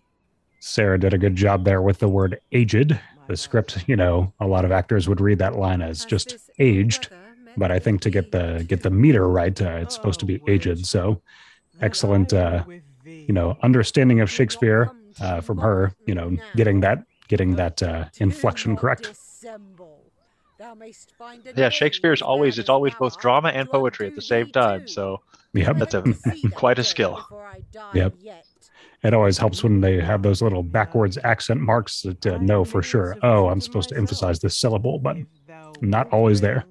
Sarah 0.60 0.98
did 0.98 1.14
a 1.14 1.18
good 1.18 1.36
job 1.36 1.66
there 1.66 1.82
with 1.82 2.00
the 2.00 2.08
word 2.08 2.40
aged. 2.54 2.98
The 3.28 3.36
script, 3.36 3.84
you 3.88 3.98
know, 3.98 4.34
a 4.40 4.48
lot 4.48 4.64
of 4.64 4.72
actors 4.72 5.10
would 5.10 5.20
read 5.20 5.40
that 5.40 5.58
line 5.58 5.82
as 5.82 6.06
just 6.06 6.38
aged, 6.58 7.10
but 7.58 7.70
I 7.70 7.80
think 7.80 8.00
to 8.02 8.10
get 8.10 8.32
the 8.32 8.66
get 8.66 8.82
the 8.82 8.90
meter 8.90 9.28
right, 9.28 9.62
uh, 9.62 9.80
it's 9.82 9.94
supposed 9.94 10.22
to 10.22 10.26
be 10.26 10.42
aged. 10.48 10.86
So 10.86 11.22
excellent, 11.82 12.34
uh, 12.34 12.64
you 13.04 13.34
know, 13.34 13.58
understanding 13.62 14.22
of 14.22 14.32
Shakespeare 14.32 14.90
uh, 15.20 15.42
from 15.42 15.58
her. 15.58 15.94
You 16.06 16.16
know, 16.16 16.38
getting 16.56 16.80
that 16.82 17.04
getting 17.28 17.58
that 17.58 17.84
uh, 17.84 18.06
inflection 18.20 18.78
correct. 18.78 19.14
Yeah, 21.56 21.70
Shakespeare 21.70 22.14
is 22.14 22.22
always 22.22 22.58
it's 22.60 22.70
always 22.70 22.94
both 22.96 23.20
drama 23.20 23.50
and 23.50 23.70
poetry 23.70 24.08
at 24.08 24.16
the 24.16 24.22
same 24.22 24.50
time. 24.50 24.88
So 24.88 25.22
Yep. 25.54 25.78
that's 25.78 25.94
a 25.94 26.04
quite 26.56 26.78
a 26.80 26.84
skill. 26.84 27.26
Yep. 27.94 28.14
It 29.04 29.14
always 29.14 29.38
helps 29.38 29.64
when 29.64 29.80
they 29.82 30.00
have 30.02 30.24
those 30.24 30.42
little 30.42 30.64
backwards 30.64 31.18
accent 31.24 31.62
marks 31.62 32.02
that 32.02 32.26
uh, 32.26 32.38
know 32.40 32.64
for 32.66 32.82
sure. 32.82 33.16
Oh, 33.22 33.48
I'm 33.48 33.62
supposed 33.62 33.90
to 33.90 33.98
emphasize 33.98 34.40
this 34.40 34.58
syllable, 34.58 34.98
but 35.00 35.18
not 35.82 36.12
always 36.12 36.42
there. 36.42 36.66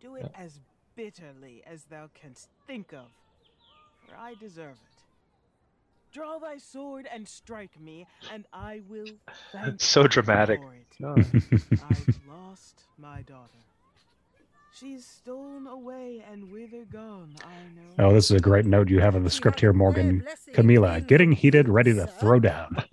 Do 0.00 0.14
it 0.14 0.30
as 0.38 0.60
bitterly 0.96 1.62
as 1.66 1.84
thou 1.84 2.08
canst 2.14 2.48
think 2.66 2.92
of, 2.92 3.06
for 4.08 4.16
I 4.16 4.34
deserve 4.40 4.74
it. 4.74 4.93
Draw 6.14 6.38
thy 6.38 6.58
sword 6.58 7.08
and 7.12 7.26
strike 7.28 7.78
me, 7.80 8.06
and 8.32 8.46
I 8.52 8.82
will 8.88 9.04
thank 9.52 9.74
It's 9.74 9.84
so 9.84 10.06
dramatic. 10.06 10.60
for 10.60 10.72
it. 10.74 10.86
Oh. 11.02 11.16
I've 11.90 12.20
lost 12.28 12.84
my 12.96 13.22
daughter. 13.22 13.58
She's 14.78 15.06
stolen 15.06 15.68
away 15.68 16.24
and 16.32 16.50
whither 16.50 16.84
gone, 16.92 17.36
I 17.44 18.02
know. 18.02 18.08
Oh, 18.08 18.12
this 18.12 18.24
is 18.24 18.36
a 18.36 18.40
great 18.40 18.66
note 18.66 18.88
you 18.88 18.98
have 19.00 19.14
in 19.14 19.22
the 19.22 19.30
script 19.30 19.60
here, 19.60 19.72
Morgan. 19.72 20.26
Camila, 20.52 21.06
getting 21.06 21.30
heated, 21.30 21.68
ready 21.68 21.94
to 21.94 22.06
throw 22.06 22.40
down. 22.40 22.76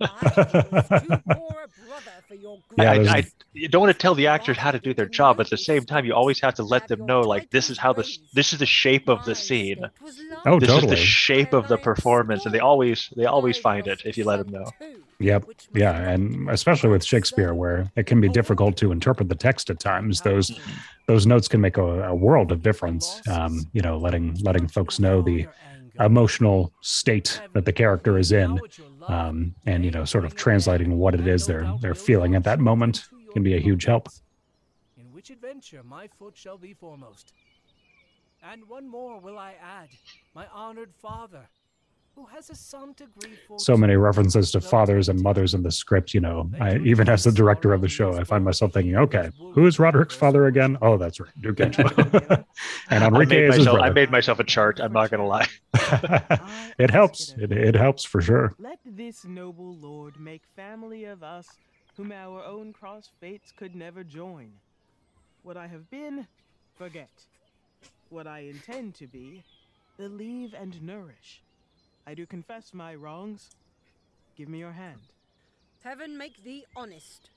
Yeah, 2.78 2.92
I, 2.92 3.18
I, 3.18 3.24
you 3.52 3.68
don't 3.68 3.82
want 3.82 3.92
to 3.92 3.98
tell 3.98 4.14
the 4.14 4.28
actors 4.28 4.56
how 4.56 4.70
to 4.70 4.78
do 4.78 4.94
their 4.94 5.06
job, 5.06 5.36
but 5.36 5.46
at 5.46 5.50
the 5.50 5.58
same 5.58 5.84
time, 5.84 6.06
you 6.06 6.14
always 6.14 6.40
have 6.40 6.54
to 6.54 6.62
let 6.62 6.88
them 6.88 7.04
know, 7.04 7.20
like 7.20 7.50
this 7.50 7.68
is 7.68 7.76
how 7.76 7.92
this 7.92 8.18
this 8.32 8.52
is 8.54 8.58
the 8.58 8.66
shape 8.66 9.08
of 9.08 9.24
the 9.24 9.34
scene. 9.34 9.84
Oh, 10.46 10.58
this 10.58 10.70
is 10.70 10.88
the 10.88 10.96
shape 10.96 11.52
of 11.52 11.68
the 11.68 11.76
performance, 11.76 12.46
and 12.46 12.54
they 12.54 12.60
always 12.60 13.10
they 13.16 13.26
always 13.26 13.58
find 13.58 13.86
it 13.86 14.02
if 14.06 14.16
you 14.16 14.24
let 14.24 14.38
them 14.38 14.48
know. 14.48 14.70
Yep. 15.22 15.44
Yeah. 15.74 15.96
And 15.96 16.50
especially 16.50 16.90
with 16.90 17.04
Shakespeare, 17.04 17.54
where 17.54 17.90
it 17.96 18.06
can 18.06 18.20
be 18.20 18.28
difficult 18.28 18.76
to 18.78 18.92
interpret 18.92 19.28
the 19.28 19.34
text 19.34 19.70
at 19.70 19.80
times, 19.80 20.20
those 20.20 20.58
those 21.06 21.26
notes 21.26 21.48
can 21.48 21.60
make 21.60 21.76
a, 21.76 22.04
a 22.04 22.14
world 22.14 22.52
of 22.52 22.62
difference. 22.62 23.22
Um, 23.28 23.60
you 23.72 23.82
know, 23.82 23.96
letting 23.98 24.34
letting 24.42 24.68
folks 24.68 24.98
know 24.98 25.22
the 25.22 25.46
emotional 26.00 26.72
state 26.80 27.40
that 27.52 27.64
the 27.64 27.72
character 27.72 28.18
is 28.18 28.32
in, 28.32 28.58
um, 29.08 29.54
and 29.66 29.84
you 29.84 29.90
know, 29.90 30.04
sort 30.04 30.24
of 30.24 30.34
translating 30.34 30.98
what 30.98 31.14
it 31.14 31.26
is 31.26 31.46
they're 31.46 31.72
they're 31.80 31.94
feeling 31.94 32.34
at 32.34 32.44
that 32.44 32.60
moment 32.60 33.04
can 33.32 33.42
be 33.42 33.54
a 33.54 33.60
huge 33.60 33.84
help. 33.84 34.08
In 34.96 35.12
which 35.12 35.30
adventure 35.30 35.82
my 35.82 36.08
foot 36.18 36.36
shall 36.36 36.58
be 36.58 36.74
foremost. 36.74 37.32
And 38.42 38.68
one 38.68 38.88
more 38.88 39.20
will 39.20 39.38
I 39.38 39.54
add, 39.62 39.88
my 40.34 40.46
honored 40.52 40.92
father, 41.00 41.48
So 43.56 43.76
many 43.76 43.96
references 43.96 44.50
to 44.52 44.60
fathers 44.60 45.08
and 45.08 45.20
mothers 45.22 45.54
in 45.54 45.62
the 45.62 45.70
script. 45.70 46.14
You 46.14 46.20
know, 46.20 46.50
I, 46.60 46.78
even 46.78 47.08
as 47.08 47.24
the 47.24 47.32
director 47.32 47.72
of 47.72 47.80
the 47.80 47.88
show, 47.88 48.14
I 48.14 48.24
find 48.24 48.44
myself 48.44 48.72
thinking, 48.72 48.96
okay, 48.96 49.30
who 49.52 49.66
is 49.66 49.78
Roderick's 49.78 50.14
father 50.14 50.46
again? 50.46 50.76
Oh, 50.82 50.96
that's 50.96 51.20
right, 51.20 51.30
Duke 51.40 51.60
Angelo. 51.60 51.90
and 52.90 53.04
I 53.04 53.06
Enrique 53.06 53.34
made 53.34 53.48
is 53.48 53.56
his 53.56 53.66
myself 53.66 53.80
I 53.80 53.90
made 53.90 54.10
myself 54.10 54.38
a 54.40 54.44
chart. 54.44 54.80
I'm 54.80 54.92
not 54.92 55.10
gonna 55.10 55.26
lie. 55.26 55.46
it 56.78 56.90
helps. 56.90 57.34
It, 57.38 57.52
it 57.52 57.74
helps 57.74 58.04
for 58.04 58.20
sure. 58.20 58.54
Let 58.58 58.78
this 58.84 59.24
noble 59.24 59.74
lord 59.76 60.18
make 60.18 60.42
family 60.56 61.04
of 61.04 61.22
us, 61.22 61.48
whom 61.96 62.12
our 62.12 62.44
own 62.44 62.72
cross 62.72 63.10
fates 63.20 63.52
could 63.52 63.74
never 63.74 64.04
join. 64.04 64.52
What 65.42 65.56
I 65.56 65.66
have 65.66 65.90
been, 65.90 66.26
forget. 66.76 67.10
What 68.10 68.26
I 68.26 68.40
intend 68.40 68.94
to 68.96 69.06
be, 69.06 69.42
believe 69.96 70.54
and 70.54 70.80
nourish. 70.82 71.42
I 72.06 72.14
do 72.14 72.26
confess 72.26 72.74
my 72.74 72.94
wrongs. 72.94 73.50
Give 74.36 74.48
me 74.48 74.58
your 74.58 74.72
hand. 74.72 75.00
Heaven 75.84 76.16
make 76.16 76.42
thee 76.42 76.64
honest. 76.76 77.30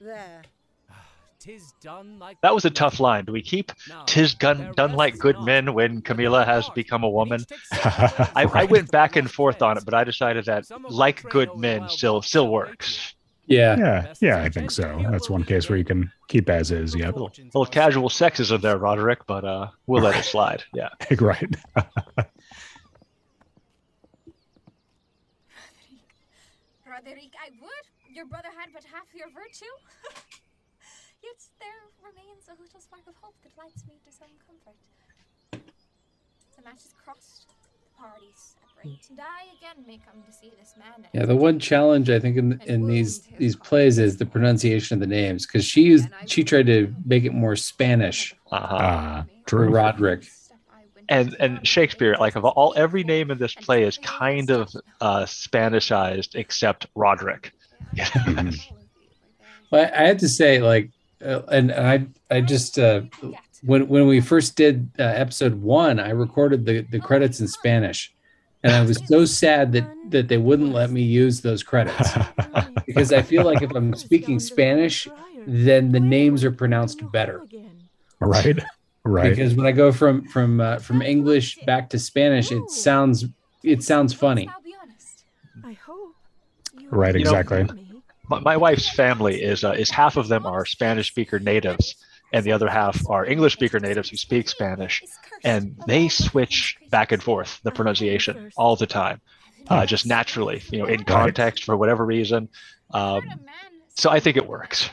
There. 0.00 0.42
Tis 1.38 1.72
done 1.80 2.18
like 2.18 2.40
That 2.42 2.54
was 2.54 2.64
a 2.64 2.70
tough 2.70 2.98
line. 2.98 3.24
Do 3.24 3.32
we 3.32 3.42
keep 3.42 3.70
"tis 4.06 4.34
gun 4.34 4.72
done 4.76 4.92
like 4.92 5.18
good 5.18 5.40
men" 5.40 5.72
when 5.72 6.02
Camilla 6.02 6.44
has 6.44 6.68
become 6.70 7.04
a 7.04 7.08
woman? 7.08 7.44
I, 7.72 8.48
I 8.52 8.64
went 8.64 8.90
back 8.90 9.14
and 9.16 9.30
forth 9.30 9.62
on 9.62 9.78
it, 9.78 9.84
but 9.84 9.94
I 9.94 10.02
decided 10.04 10.46
that 10.46 10.64
"like 10.88 11.22
good 11.22 11.56
men" 11.56 11.88
still 11.88 12.22
still 12.22 12.48
works. 12.48 13.14
Yeah. 13.48 13.78
Yeah, 13.78 14.14
yeah, 14.20 14.42
I 14.42 14.50
think 14.50 14.70
so. 14.70 15.02
That's 15.10 15.30
one 15.30 15.42
case 15.42 15.70
where 15.70 15.78
you 15.78 15.84
can 15.84 16.12
keep 16.28 16.50
as 16.50 16.70
is. 16.70 16.94
Yep. 16.94 17.16
A 17.16 17.18
little 17.18 17.64
casual 17.66 18.10
sexism 18.10 18.60
there, 18.60 18.76
Roderick, 18.76 19.26
but 19.26 19.44
uh, 19.44 19.68
we'll 19.86 20.02
let 20.02 20.16
it 20.16 20.24
slide. 20.26 20.64
Yeah. 20.74 20.90
right. 21.18 21.56
Roderick, 26.86 27.32
I 27.40 27.50
would. 27.62 28.07
Your 28.18 28.26
brother 28.26 28.48
had 28.58 28.70
but 28.74 28.82
half 28.82 29.06
your 29.14 29.28
virtue. 29.30 29.70
Yet 31.22 31.38
there 31.60 31.86
remains 32.02 32.48
a 32.48 32.60
little 32.60 32.80
spark 32.80 33.02
of 33.06 33.14
hope 33.22 33.36
that 33.44 33.52
lights 33.56 33.84
me 33.86 33.94
to 34.04 34.10
some 34.12 34.26
comfort. 34.44 34.74
The 35.52 36.64
match 36.64 36.84
is 36.84 36.94
crossed, 37.04 37.46
the 37.46 38.02
parties 38.02 38.56
separate, 38.58 39.06
and 39.10 39.20
I 39.20 39.54
again 39.56 39.86
may 39.86 40.00
come 40.04 40.20
to 40.26 40.32
see 40.32 40.50
this 40.58 40.74
man. 40.76 41.06
Yeah, 41.12 41.26
the 41.26 41.36
one 41.36 41.60
challenge 41.60 42.10
I 42.10 42.18
think 42.18 42.36
in 42.36 42.60
in 42.66 42.88
these 42.88 43.20
these 43.38 43.54
plays 43.54 44.00
is 44.00 44.16
the 44.16 44.26
pronunciation 44.26 44.94
of 44.94 45.00
the 45.00 45.06
names 45.06 45.46
because 45.46 45.64
she 45.64 45.82
used 45.82 46.08
she 46.26 46.42
tried 46.42 46.66
to 46.66 46.92
make 47.04 47.22
it 47.22 47.32
more 47.32 47.54
Spanish. 47.54 48.34
Uh-huh. 48.50 49.22
for 49.46 49.70
Roderick. 49.70 50.26
and 51.08 51.36
and 51.38 51.64
Shakespeare, 51.64 52.16
like 52.18 52.34
of 52.34 52.44
all 52.44 52.74
every 52.76 53.04
name 53.04 53.30
in 53.30 53.38
this 53.38 53.54
play 53.54 53.84
is 53.84 53.96
kind 53.98 54.50
of 54.50 54.74
uh, 55.00 55.22
Spanishized 55.22 56.34
except 56.34 56.88
Roderick. 56.96 57.52
But 59.70 59.94
I 59.98 60.06
had 60.06 60.18
to 60.20 60.28
say, 60.28 60.60
like, 60.60 60.90
uh, 61.24 61.42
and 61.48 61.72
I 61.72 62.06
I 62.30 62.40
just 62.40 62.78
uh, 62.78 63.02
when 63.62 63.88
when 63.88 64.06
we 64.06 64.20
first 64.20 64.56
did 64.56 64.90
uh, 64.98 65.02
episode 65.02 65.60
one, 65.60 65.98
I 65.98 66.10
recorded 66.10 66.64
the 66.64 66.82
the 66.82 67.00
credits 67.00 67.40
in 67.40 67.48
Spanish, 67.48 68.12
and 68.62 68.72
I 68.72 68.82
was 68.82 69.00
so 69.06 69.24
sad 69.24 69.72
that 69.72 69.86
that 70.10 70.28
they 70.28 70.38
wouldn't 70.38 70.72
let 70.72 70.90
me 70.90 71.02
use 71.02 71.40
those 71.40 71.62
credits. 71.62 72.10
Because 72.86 73.12
I 73.12 73.20
feel 73.20 73.44
like 73.44 73.60
if 73.60 73.70
I'm 73.74 73.94
speaking 73.94 74.40
Spanish, 74.40 75.06
then 75.46 75.92
the 75.92 76.00
names 76.00 76.42
are 76.42 76.50
pronounced 76.50 77.02
better. 77.12 77.42
Right. 78.18 78.58
Right. 79.04 79.28
Because 79.28 79.54
when 79.54 79.66
I 79.66 79.72
go 79.72 79.92
from 79.92 80.26
from 80.28 80.60
uh, 80.60 80.78
from 80.78 81.02
English 81.02 81.58
back 81.66 81.90
to 81.90 81.98
Spanish, 81.98 82.50
it 82.50 82.70
sounds 82.70 83.26
it 83.62 83.82
sounds 83.82 84.14
funny. 84.14 84.48
Right. 86.90 87.14
You 87.14 87.24
know, 87.24 87.30
Exactly. 87.30 87.66
my, 88.28 88.40
my 88.40 88.56
wife's 88.56 88.88
family 88.90 89.42
is 89.42 89.64
uh, 89.64 89.72
is 89.72 89.90
half 89.90 90.16
of 90.16 90.28
them 90.28 90.46
are 90.46 90.64
Spanish 90.66 91.08
speaker 91.08 91.38
natives, 91.38 91.94
and 92.32 92.44
the 92.44 92.52
other 92.52 92.68
half 92.68 93.00
are 93.08 93.24
English 93.24 93.54
speaker 93.54 93.80
natives 93.80 94.08
who 94.10 94.16
speak 94.16 94.48
Spanish, 94.48 95.02
and 95.44 95.76
they 95.86 96.08
switch 96.08 96.76
back 96.90 97.12
and 97.12 97.22
forth 97.22 97.60
the 97.62 97.70
pronunciation 97.70 98.50
all 98.56 98.76
the 98.76 98.86
time, 98.86 99.20
uh, 99.68 99.84
just 99.86 100.06
naturally, 100.06 100.62
you 100.70 100.78
know, 100.78 100.86
in 100.86 101.04
context 101.04 101.64
for 101.64 101.76
whatever 101.76 102.04
reason. 102.04 102.48
Um, 102.92 103.22
so 103.94 104.10
I 104.10 104.20
think 104.20 104.36
it 104.36 104.46
works 104.46 104.88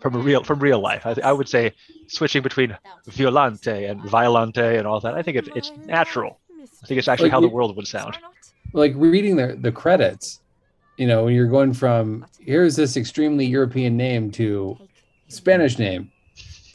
from 0.00 0.14
a 0.14 0.18
real 0.18 0.42
from 0.44 0.60
real 0.60 0.80
life. 0.80 1.04
I, 1.06 1.14
I 1.24 1.32
would 1.32 1.48
say 1.48 1.72
switching 2.06 2.42
between 2.42 2.76
violante 3.06 3.84
and 3.84 4.00
violante 4.02 4.76
and 4.76 4.86
all 4.86 5.00
that. 5.00 5.14
I 5.14 5.22
think 5.22 5.36
it, 5.36 5.48
it's 5.54 5.70
natural. 5.86 6.40
I 6.82 6.86
think 6.86 6.98
it's 6.98 7.08
actually 7.08 7.26
Like 7.28 7.32
how 7.32 7.40
the 7.40 7.48
world 7.48 7.76
would 7.76 7.86
sound. 7.86 8.16
like 8.72 8.92
reading 8.96 9.36
the 9.36 9.56
the 9.60 9.72
credits, 9.72 10.40
you 10.98 11.06
know, 11.06 11.24
when 11.24 11.34
you're 11.34 11.46
going 11.46 11.72
from 11.72 12.26
here's 12.40 12.76
this 12.76 12.96
extremely 12.96 13.46
European 13.46 13.96
name 13.96 14.30
to 14.32 14.76
Spanish 15.28 15.78
name, 15.78 16.10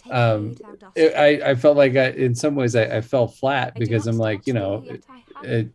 um, 0.09 0.55
it, 0.95 1.13
I 1.15 1.51
I 1.51 1.55
felt 1.55 1.77
like 1.77 1.95
I, 1.95 2.09
in 2.12 2.33
some 2.33 2.55
ways 2.55 2.75
I, 2.75 2.83
I 2.83 3.01
fell 3.01 3.27
flat 3.27 3.75
because 3.75 4.07
I'm 4.07 4.17
like, 4.17 4.47
you 4.47 4.53
know, 4.53 4.83
it, 4.88 5.03
it, 5.43 5.69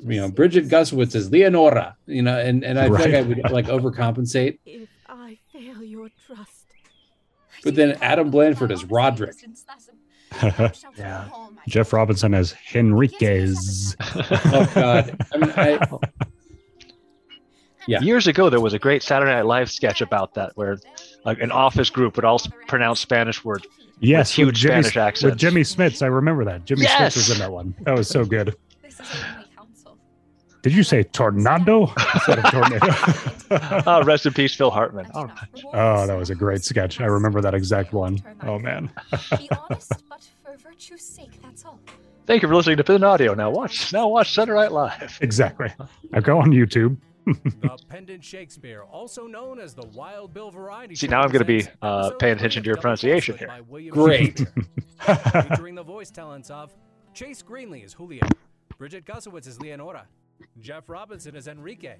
you 0.00 0.20
know, 0.20 0.30
Bridget 0.30 0.68
Guswitz 0.68 1.14
is 1.14 1.30
Leonora, 1.30 1.94
you 2.06 2.22
know, 2.22 2.38
and 2.38 2.64
and 2.64 2.78
I 2.78 2.86
feel 2.86 2.96
like 2.96 3.14
I 3.14 3.22
would 3.22 3.50
like 3.50 3.66
overcompensate, 3.66 4.58
If 4.66 4.88
I 5.06 5.38
fail 5.52 5.82
your 5.82 6.08
trust, 6.26 6.66
but 7.62 7.74
then 7.74 7.98
Adam 8.00 8.30
Blanford 8.30 8.72
is 8.72 8.84
Roderick. 8.84 9.36
yeah. 10.96 11.28
Jeff 11.66 11.92
Robinson 11.92 12.32
as 12.32 12.52
Henriquez. 12.52 13.96
oh 14.00 14.70
God, 14.74 15.16
I 15.32 15.36
mean, 15.36 15.52
I, 15.56 15.78
yeah. 17.88 18.00
Years 18.00 18.26
ago, 18.26 18.50
there 18.50 18.60
was 18.60 18.74
a 18.74 18.78
great 18.78 19.02
Saturday 19.02 19.32
Night 19.32 19.46
Live 19.46 19.70
sketch 19.70 20.00
about 20.00 20.34
that, 20.34 20.52
where 20.56 20.78
like 21.24 21.40
an 21.40 21.50
office 21.50 21.90
group 21.90 22.16
would 22.16 22.24
all 22.24 22.40
pronounce 22.66 23.00
Spanish 23.00 23.44
words. 23.44 23.66
Yes, 24.00 24.36
with 24.36 24.46
with 24.46 24.56
huge 24.56 24.60
Jimmy, 24.60 24.82
Spanish 24.82 24.96
accents. 24.96 25.32
with 25.32 25.38
Jimmy 25.38 25.62
Smits. 25.62 26.02
I 26.02 26.06
remember 26.06 26.44
that. 26.44 26.64
Jimmy 26.64 26.86
Smits 26.86 27.16
was 27.16 27.30
in 27.30 27.38
that 27.38 27.50
one. 27.50 27.74
That 27.80 27.96
was 27.96 28.08
so 28.08 28.24
good. 28.24 28.54
Did 30.62 30.72
you 30.72 30.82
say 30.82 31.04
tornado 31.04 31.82
instead 32.14 32.40
of 32.40 32.50
tornado? 32.50 32.86
oh, 33.86 34.02
rest 34.04 34.26
in 34.26 34.32
peace, 34.32 34.54
Phil 34.54 34.70
Hartman. 34.70 35.06
Oh, 35.14 35.20
all 35.20 35.26
right. 35.26 35.64
oh, 35.72 36.06
that 36.06 36.16
was 36.16 36.30
a 36.30 36.34
great 36.34 36.64
sketch. 36.64 37.00
I 37.00 37.06
remember 37.06 37.40
that 37.40 37.54
exact 37.54 37.92
one. 37.92 38.18
Oh 38.42 38.58
man. 38.58 38.90
Be 39.38 39.48
honest, 39.50 39.92
but 40.08 40.28
for 40.44 40.56
virtue's 40.58 41.02
sake, 41.02 41.40
that's 41.42 41.64
all. 41.64 41.78
Thank 42.26 42.42
you 42.42 42.48
for 42.48 42.54
listening 42.54 42.76
to 42.76 42.84
Pin 42.84 43.02
Audio. 43.04 43.34
Now 43.34 43.50
watch, 43.50 43.92
now 43.92 44.08
watch 44.08 44.34
Saturday 44.34 44.58
Night 44.58 44.72
Live. 44.72 45.18
exactly. 45.22 45.72
Now 46.10 46.20
go 46.20 46.38
on 46.38 46.50
YouTube. 46.50 46.98
The 47.32 47.78
Pendant 47.88 48.24
Shakespeare, 48.24 48.82
also 48.82 49.26
known 49.26 49.60
as 49.60 49.74
the 49.74 49.86
Wild 49.88 50.32
Bill 50.32 50.50
Variety 50.50 50.94
See, 50.94 51.06
now 51.08 51.20
I'm 51.20 51.30
going 51.30 51.40
to 51.40 51.44
be 51.44 51.66
uh, 51.82 52.10
paying 52.18 52.36
attention 52.36 52.62
to 52.62 52.66
your 52.66 52.76
pronunciation 52.76 53.36
here. 53.36 53.50
Great. 53.90 54.38
Featuring 55.00 55.74
the 55.74 55.82
voice 55.82 56.10
talents 56.10 56.50
of 56.50 56.74
Chase 57.14 57.42
Greenley 57.42 57.84
as 57.84 57.92
Julio, 57.92 58.26
Bridget 58.78 59.04
Gusowitz 59.04 59.46
as 59.46 59.60
Leonora, 59.60 60.06
Jeff 60.60 60.88
Robinson 60.88 61.36
as 61.36 61.48
Enrique, 61.48 61.96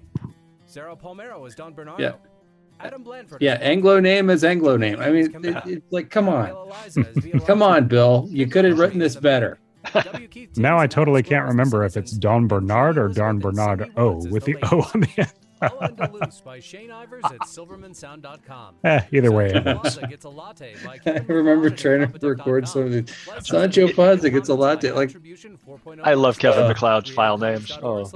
Sarah 0.65 0.95
Palmero 0.95 1.45
as 1.47 1.55
Don 1.55 1.73
Bernardo, 1.73 2.01
Yeah. 2.03 2.13
Adam 2.81 3.03
Blanford. 3.03 3.41
Yeah, 3.41 3.55
Anglo 3.55 3.99
name 3.99 4.29
is 4.29 4.43
Anglo 4.45 4.77
name. 4.77 4.99
I 5.01 5.09
mean, 5.09 5.45
it, 5.45 5.55
it's 5.65 5.91
like, 5.91 6.09
come 6.09 6.29
on, 6.29 6.71
come 7.45 7.61
on, 7.61 7.87
Bill, 7.87 8.25
you 8.29 8.47
could 8.47 8.63
have 8.63 8.79
written 8.79 8.99
this 8.99 9.15
better. 9.17 9.59
Now 10.57 10.77
I 10.77 10.87
totally 10.87 11.23
can't 11.23 11.47
remember 11.47 11.83
if 11.85 11.95
it's 11.97 12.11
Don 12.11 12.47
Bernard 12.47 12.97
or 12.97 13.07
Don 13.07 13.39
Bernard 13.39 13.91
O 13.97 14.25
with 14.29 14.45
the 14.45 14.57
O 14.71 14.81
on 14.93 15.01
the 15.01 15.09
end. 15.17 15.33
Loose 16.13 16.41
by 16.41 16.59
Shane 16.59 16.89
Ivers 16.89 17.25
at 17.25 17.39
silvermansound.com. 17.41 18.75
Eh, 18.85 19.01
either 19.11 19.31
way, 19.31 19.51
it 19.53 19.63
Sancho 19.63 20.07
gets 20.07 20.25
a 20.25 20.29
latte 20.29 20.73
by 20.85 20.99
I 21.05 21.19
remember 21.27 21.69
trying 21.69 22.11
to 22.11 22.27
record 22.27 22.67
some 22.67 22.83
of 22.83 22.91
the 22.91 23.13
Sancho 23.41 23.91
Panza 23.91 24.29
gets 24.29 24.47
a 24.49 24.53
latte. 24.53 24.91
Like, 24.91 25.13
I 26.03 26.13
love 26.13 26.39
Kevin 26.39 26.63
Uh, 26.63 26.69
MacLeod's 26.69 27.09
file 27.09 27.37
names. 27.37 27.77
Oh. 27.83 28.09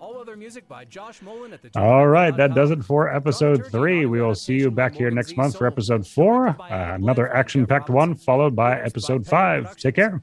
Slash 0.00 0.08
licenses 0.08 0.08
slash 0.08 0.08
buy 0.08 0.08
slash 0.08 0.08
4.0. 0.08 0.14
All 0.14 0.20
other 0.20 0.36
music 0.36 0.68
by 0.68 0.84
Josh 0.84 1.22
Mullen 1.22 1.52
at 1.52 1.62
the 1.62 1.70
All 1.78 2.06
right, 2.06 2.36
that 2.36 2.54
does 2.54 2.70
it 2.70 2.84
for 2.84 3.14
episode 3.14 3.66
three. 3.70 4.06
We 4.06 4.20
will 4.20 4.34
see 4.34 4.54
you 4.54 4.70
back 4.70 4.94
here 4.94 5.10
next 5.10 5.36
month 5.36 5.56
for 5.58 5.66
episode 5.66 6.06
four, 6.06 6.48
uh, 6.48 6.94
another 6.94 7.34
action 7.34 7.66
packed 7.66 7.90
one, 7.90 8.14
followed 8.14 8.56
by 8.56 8.80
episode 8.80 9.26
five. 9.26 9.76
Take 9.76 9.96
care. 9.96 10.22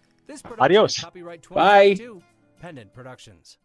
Adios. 0.59 1.03
Bye. 1.49 1.93
2022, 1.93 2.21
Pendant 2.59 2.93
Productions. 2.93 3.57